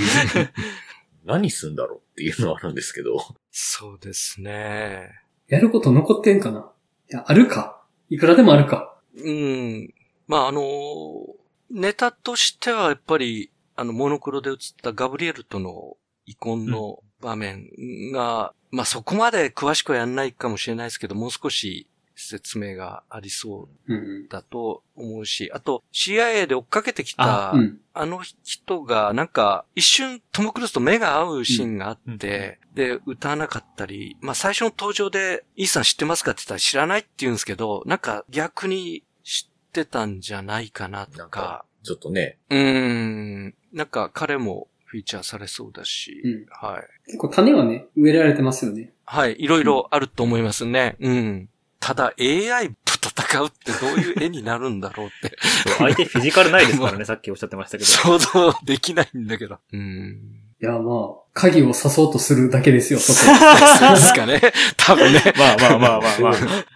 [1.25, 3.17] 何すんだろうっていうのはあるんですけど。
[3.51, 5.09] そうですね。
[5.47, 6.71] やること残ってんかな？
[7.09, 7.81] いや、あるか？
[8.09, 8.97] いくらでもあるか。
[9.15, 9.93] うん。
[10.27, 10.61] まあ、あの、
[11.69, 17.69] ネタとしてはやっぱり、あの、モノクロで映ったガブリエルとの遺恨の場面
[18.11, 21.87] が、まあそこまで詳しくはやんないかもしれないですけど、もう少し
[22.18, 27.59] 説明がありそううんだと思うし、あと CIA で追っかけてきた、うん。
[27.59, 27.80] うん。
[27.93, 42.59] あの人が、なんか、一瞬トム・クルーズと目が合うシーンがあって、で、歌わなかったり、まあ最初の登場で、イーさん知ってますかって言ったら知らないって言うんですけど、なんか逆に知ってたんじゃないかなとかちょっとね、うー
[43.47, 46.84] ん、なんか彼もフィーチャーされそうだし、うんはい。
[47.05, 48.91] 結構種はね、植えられてますよね。
[49.05, 50.97] はい、いろいろあると思いますね。
[50.99, 51.49] うん。
[51.88, 55.38] ただ AI と戦うってどういう絵になるんだろうって
[55.79, 57.89] 相手フィジカルないですからね、 さっきおっしゃってましたけど。
[57.89, 59.59] 想像できないんだけど。
[59.71, 60.17] うん。
[60.61, 60.79] いや、まあ、
[61.33, 63.19] 鍵を刺そうとするだけですよ、そこ。
[63.19, 64.41] そうですかね。
[64.75, 65.33] 多分ね。
[65.38, 66.29] まあまあまあまあま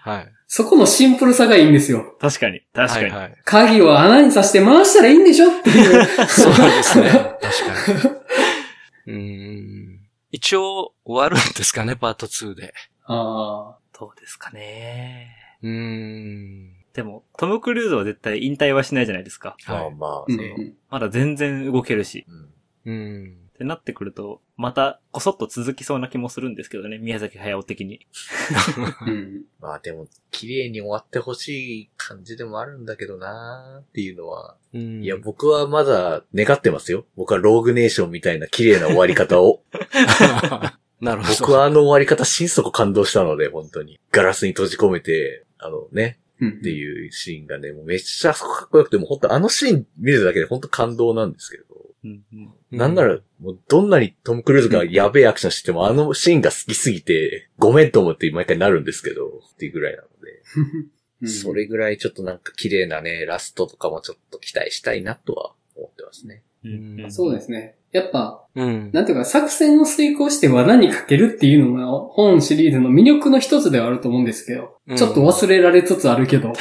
[0.06, 0.12] あ。
[0.12, 0.32] はい。
[0.48, 2.16] そこのシンプルさがいいんですよ。
[2.22, 3.10] 確かに、確かに。
[3.10, 3.36] はいはい。
[3.44, 6.08] 鍵を穴に刺して回したらいいんでしょっていう。
[6.28, 7.10] そうですね。
[7.10, 8.10] 確か
[9.08, 9.14] に。
[9.14, 9.58] うー
[9.98, 10.00] ん。
[10.32, 12.74] 一応終わるんですかね、パート2で。
[13.08, 13.81] ああ。
[14.02, 15.30] どうですかね。
[15.62, 16.74] うーん。
[16.92, 19.56] でも、トム・クルーズは絶対引退はしないじゃないですか。
[19.68, 19.94] まあはい。
[19.94, 20.56] まあね。
[20.58, 20.74] うんうん。
[20.90, 22.26] まだ全然動けるし。
[22.28, 22.50] うん
[22.84, 23.38] うん。
[23.54, 28.08] ってなってくると、また、こそっと続きそうな気もするんですけどね、宮崎駿的に。
[29.06, 29.44] うん。
[29.62, 34.58] まあでも、綺麗に終わってほしい感じでもあるんだけどなーっていうのは。
[34.74, 37.06] うんいや、僕はまだ願ってますよ。
[37.16, 39.64] 僕はローグネーションみたいな綺麗な終わり方を。
[41.02, 41.40] なるほど。
[41.40, 44.00] 僕はあの終わり方心底感動したので、本当に。
[44.12, 46.50] ガラスに閉じ込めて、あのね、うん。
[46.50, 51.66] っていうシーンがね、もうめっちゃかっこよくて、もう本当あのシーン見るだけで本当感動なんですけど。
[52.04, 60.42] うんうんなんなら、もうどんなにトム・クルーズがやべえアクションしても、あのシーンが好きすぎて、ごめんと思って毎回なるんですけど、っていうぐらいなので。
[60.78, 60.92] うん
[61.28, 66.42] それぐらいちょっとなんか綺麗なね、ラストとかもちょっと期待したいなとは思ってますね。
[66.64, 67.76] うんうんそうですね。
[67.92, 68.92] やっぱ、うん。
[68.92, 76.58] なんていうか、作戦を遂行して罠にかけるっていうのが、本シリーズの魅力の一つではあると思うんですけど、うんちょっと忘れられつつあるけど、はい。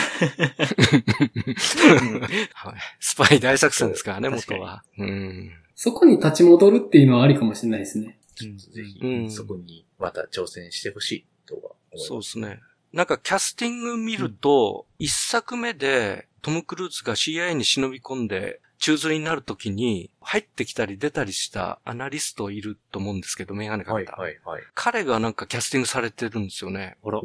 [3.00, 4.84] スパイ大作戦ですからね、 元は。
[4.98, 5.50] うん。
[5.74, 8.18] そこに立ち戻るっていうのはありかもしれないですね。
[8.42, 12.06] うんぜひ、うんそこにまた挑戦してほしいとは思います。
[12.06, 12.60] そうですね。
[12.92, 24.16] なんかキャスティング見ると、一作目でトム・クルーズが CIA に忍び込んで、中吊りになるときに、入ってきたり出たりしたアナリストいると思うんですけど、メガネかはい、けた。
[24.16, 24.62] はい、はい。
[24.74, 26.96] 彼がなんかキャスティングされてるんですよね。
[27.04, 27.24] あらお、お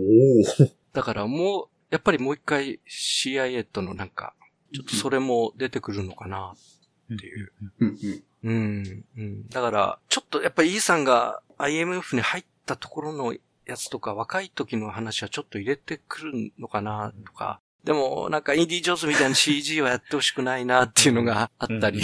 [0.91, 4.33] だからもう、やっぱりもう一回 CIA とのなんか、
[4.73, 6.53] ちょっとそれも出てくるのかな
[7.13, 7.53] っていう。
[7.79, 7.85] う
[8.51, 9.05] ん。
[9.17, 9.47] うん。
[9.47, 13.33] だから、ちょっとやっぱり E さんが IMF に入ったところの
[13.65, 17.61] やつとか、若い時の話はちょっと入れてくるのかなとか。
[17.85, 22.01] でも、なんかインディ・ジョーンズみたいな CG はやってほしくないなっていうのがあったり、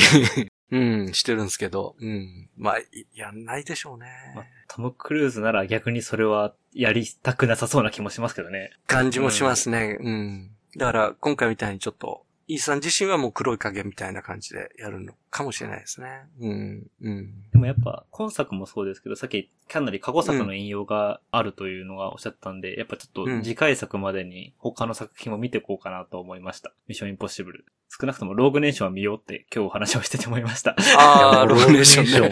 [0.72, 2.49] うん、してるんですけど、うん。
[2.56, 4.08] まあ、いやんないでしょうね。
[4.36, 8.72] まあトム・クルーズなら逆にそれはやりたくなさそうな気もしますけどね。
[8.88, 9.98] 感じもしますね。
[9.99, 10.52] うん。
[10.78, 16.23] だから、今回みたいにちょっと、イーさん自身はもう黒い影みたいな感じでやるのかもしれないですね。
[16.41, 16.88] うん。
[17.02, 17.49] うん。
[17.53, 26.73] でもやっぱ今作もそうですけど、さっきかなり過去作の引用があるというのがおっしゃったんで、やっぱちょっと次回作までに他の作品も見ていこうかなと思いました。
[26.90, 27.64] ミッションインポッシブル。
[27.88, 30.76] 少なくともローグネーションは見ようって今日お話をしてて思いました。
[30.99, 32.32] ああ、ロローネーーネーシションね。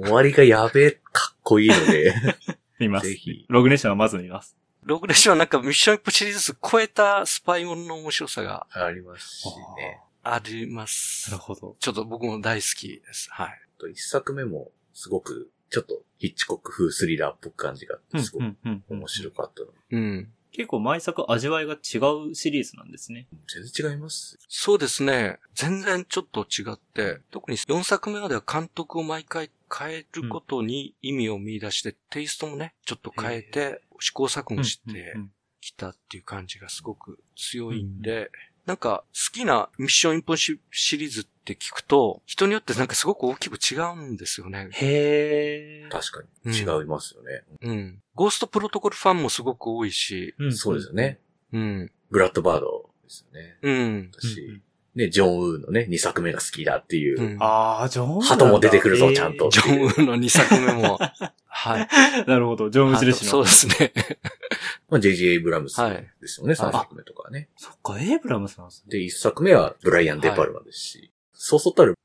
[0.00, 2.12] も終わりがやべえ、かっこいいので、
[2.80, 3.14] 見ますぜ。
[3.14, 3.46] ひ。
[3.48, 4.56] ローグネーションはまず見ます。
[4.86, 9.46] ログレッションはなんかミッションインポシリーズ超えたスパイモンの面白さがありますし
[9.76, 10.00] ね。
[10.22, 11.28] あります。
[11.32, 11.74] なるほど。
[11.80, 13.28] ちょっと僕も大好きです。
[13.32, 13.48] はい。
[13.80, 18.44] と一作目もすごく、ちょっとヒッチコック風スリラーっぽく感じがすごく
[18.88, 19.68] 面白かったの。
[19.90, 20.32] うん。
[20.56, 21.98] 結構毎作味わいが違
[22.30, 23.26] うシリーズなんですね。
[23.46, 24.38] 全然違います。
[24.48, 25.38] そうですね。
[25.54, 35.30] 全然ちょっと違って、特に4作目までは監督を毎回変えることに意味を見出して、テイストもね、ちょっと変えて、試行錯誤してうんうん
[35.60, 38.30] きたっていう感じがすごく強いんで、
[38.66, 44.68] なんか好きなミッションインポッシシリーズって聞くと、人によってなんかすごく大きく違うんですよね。
[44.72, 45.90] へー。
[45.90, 46.58] 確かに。
[46.58, 47.44] 違いますよね。
[47.62, 48.02] うん。
[48.16, 51.20] ゴーストプロトコルファンもすごく多いし、んそうですよね。。
[51.52, 51.92] うん。
[52.10, 53.56] ブラッドバードですよね。
[53.62, 54.10] うん。
[54.12, 54.60] 私、
[54.96, 57.22] ね、ジョン・ウーのね、2作目が好きだっていう。
[57.22, 60.98] うんあー、ジョンウー鳩も出てくるぞちゃんとジョンウーの2作目も、
[61.66, 61.88] はい。
[62.26, 63.30] なるほど、ジョンウーズレシの。
[63.30, 63.92] そうですね。
[64.88, 65.26] まあ、J.J.
[65.26, 67.48] エイブラムスはいですよね、はい3作目とかはね。
[67.56, 68.90] そっか、エイブラムスなんですね。
[68.90, 71.96] で、1作目はブライアン・デ・パルマですし、そうそうたる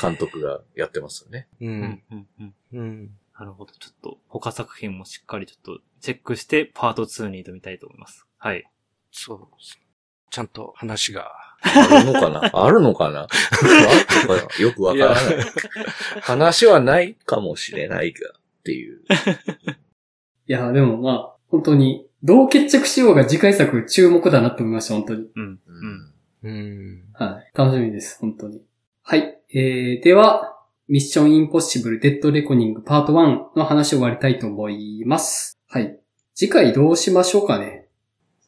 [0.00, 1.48] 監督がやってますよね。
[1.60, 1.66] う。
[1.66, 2.54] うんん、うん、うん。
[2.72, 3.10] うん。
[3.38, 3.72] なるほど。
[3.72, 8.26] ちょっと、他作品もしっかりちょっとチェックして、パート2に挑みたいと思います。
[8.38, 8.64] はい。
[9.10, 9.78] そうです。
[10.30, 11.32] ちゃんと話が。
[11.62, 12.50] あるのかな？
[12.52, 13.20] あるのかな？
[13.22, 13.26] あ
[13.62, 15.46] るのかなよくわからない。
[16.22, 18.32] 話はないかもしれないが、
[18.62, 19.02] っていう。
[20.46, 25.26] いや、でもまあ、本当に、どう決着しようが次回作注目だなって思いました、本当に。
[25.34, 25.60] うん、う
[26.44, 26.50] うん。
[26.50, 26.50] ん。
[26.50, 27.02] うん。
[27.14, 27.58] はい。
[27.58, 28.62] 楽しみです、本当に。
[29.02, 29.40] はい。
[29.52, 30.56] えー、では、
[30.88, 35.58] ミッションインポッシブルデッドレコニングパート1の話を終わりたいと思います。
[35.68, 35.98] はい。
[36.34, 37.88] 次回どうしましょうかね。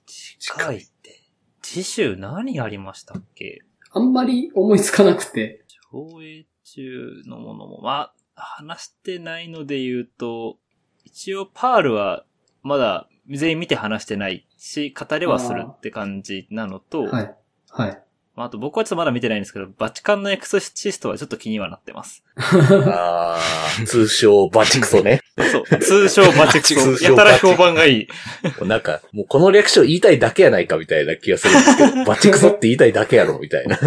[0.07, 1.20] 次回って、
[1.62, 3.61] 次週何やりましたっけ？
[3.93, 5.65] あんまり思いつかなくて。
[5.93, 10.59] 上映中のものも、まあ、話してないので言うと、
[11.05, 12.24] 一応パールは
[12.62, 17.35] まだ全員見て話してないし、語れはするって感じなのと、はい。
[17.70, 18.02] はい。
[18.36, 22.24] まあ、あと僕はちょっとまだ見てないんですけど、バチカンのエクソシストはちょっと気にはなってます。
[22.36, 25.20] あー、通称バチクソね。
[25.39, 26.74] そう、通称バチクソ。
[26.74, 28.09] 通称やたら評判がいい。
[28.66, 33.78] なんか、もうこの略称言いたいだけやないかみたいな気がするんですけど、バチクソって言いたいだけやろみたいな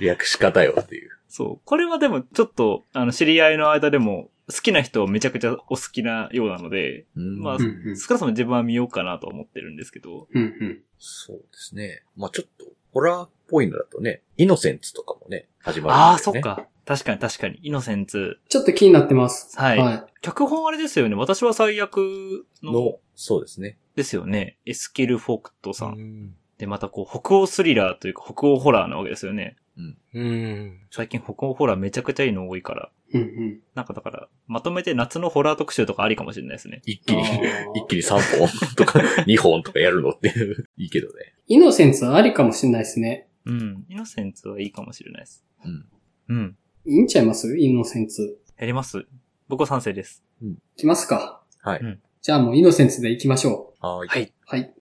[0.00, 1.10] 略し方よっていう。
[1.28, 1.64] そう。
[1.64, 10.78] これはでもちょっと、あの、知り合いの間でも、好きな人めちゃくちゃお好きなようなので、うんまあうんうん少なくとも自分は見ようかなと思ってるんですけど、うんうん。
[10.98, 12.02] そうですね。
[12.16, 16.00] まあちょっと、ホラーっぽいのだとね、イノセンツとかもね、始まるね。
[16.00, 16.40] ああ、そっ。
[16.40, 16.66] か。
[16.86, 17.58] 確かに確かに。
[17.62, 18.38] イノセンツ。
[18.48, 19.56] ちょっと気になってます。
[19.58, 20.04] はいはい。
[20.22, 21.14] 脚本あれですよね。
[21.14, 23.78] 私は最悪の、の、そうですね。
[23.94, 24.58] ですよね。
[24.66, 25.92] エスキル・フォクトさん。
[25.92, 26.34] うん。
[26.58, 29.56] で、またこう、北欧スリラーというか、北欧ホラーなわけですよね。
[30.12, 30.78] うん。
[30.90, 32.90] 最近北欧ホラーめちゃくちゃいいの多いから。
[33.12, 33.60] うんうん。
[33.74, 36.82] なんかだから、まとめて夏のホラー特集とかありかもしれないですね。
[36.84, 37.22] 一気に
[37.74, 41.34] 一気に3本とか2本とかやるのっていう、いいけどね。
[41.46, 43.28] イノセンスありかもしれないですね。
[43.46, 43.86] うん。
[43.88, 45.44] イノセンツはいいかもしれないです。
[45.64, 45.86] うん。
[46.28, 46.56] うん。
[46.86, 47.56] いいんちゃいます？
[47.56, 48.36] イノセンス。
[48.58, 49.06] やります
[49.48, 50.22] 僕は賛成です。
[50.76, 51.42] 来ますか。
[51.62, 51.80] はい。
[51.80, 54.08] うんじゃあもうイノセンスで行きましょはい。
[54.08, 54.22] はい。
[54.24, 54.32] う。
[54.44, 54.74] はい。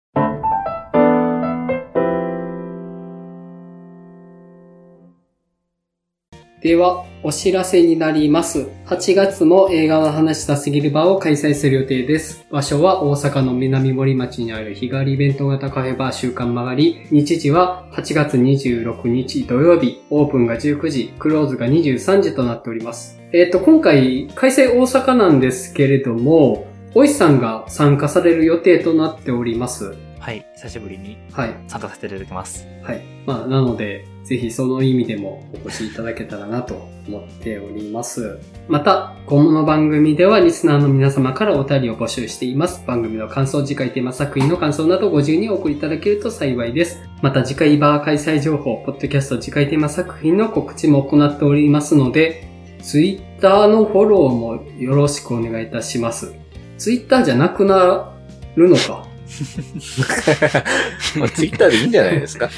[6.61, 8.67] では、お知らせになります。
[8.85, 12.45] 8月も映画の話したすぎる場を開催する予定です。
[12.51, 17.07] 場所は大阪の南森町にある日帰りイベント型カフェバー週刊曲がり。
[17.11, 20.03] 日時は8月26日土曜日。
[20.09, 23.21] オープンが19時、クローズが23時となっております。
[23.31, 29.95] えっ、と、今回開催大阪なんですけれども、おいさんが参加される予定となっております。
[30.19, 30.45] はい。
[30.55, 31.55] 久しぶりにはい。
[31.67, 32.67] 参加させていただきます。
[32.83, 33.01] はい。
[33.25, 36.75] まあ、なので、ぜひその意味でもお越しいただけたらなと
[37.07, 38.39] 思っております。
[38.67, 42.83] また、今後の番組ではリスナーの皆様からお便りを募集しています。
[42.85, 46.99] 番組の感想、次回テーマ作品の感想などご自由にお送りいただけると幸いです。
[47.21, 52.47] また、次回バー開催情報、ポッドキャスト次回テーマ作品の告知も行っておりますので、
[52.81, 56.33] ツイッターのフォローもよろしくお願いいたします。
[56.77, 58.13] ツイッターじゃなくな
[58.55, 59.08] るのか。
[61.19, 62.49] まあ、ツイッターでいいんじゃないですか。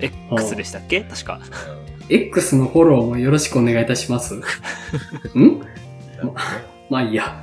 [0.00, 1.00] X でしたっけ？
[1.02, 1.40] 確か。
[2.08, 4.34] X のフォローもよろしくお願いいたします。
[5.34, 5.60] ん？
[6.88, 7.42] まあいいや。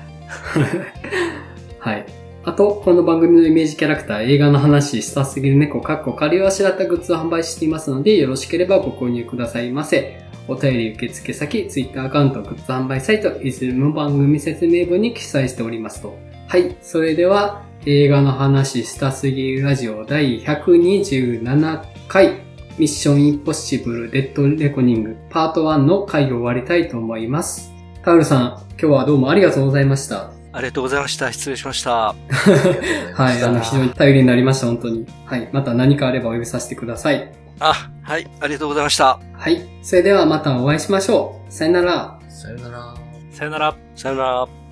[1.79, 2.05] はい。
[2.43, 10.21] あと、この番組のイメージキャラクター、映画の話、したすぎる猫、かっこ仮をあしらったグッズを販売していますので、よろしければご購入くださいませ。
[10.47, 16.17] お便り受付先、Twitter アカウント、グッズ販売サイト、いずれも番組説明文に記載しておりますと。
[16.49, 16.77] はい。
[16.81, 22.35] それでは、映画の話、したすぎるラジオ第127回、
[22.77, 27.73] ミッションインポッシブルデッドレコニングパート1の回を終わりたいと思います。
[28.01, 30.27] カウルさん、今日はどうもありがとうございました。
[30.27, 31.33] あありがとうございました。
[31.33, 32.15] 失礼しました。
[33.13, 35.05] はい、あの、非常に頼りになりました、本当に。
[35.25, 37.29] はい、また何かあればお呼びさせてください。
[37.59, 39.19] あ、はい、ありがとうございました。
[39.33, 41.51] はい、それではまたお会いしましょう。
[41.51, 42.17] さよなら。
[42.29, 42.95] さよなら。
[43.31, 43.75] さよなら。
[43.97, 44.66] さよなら。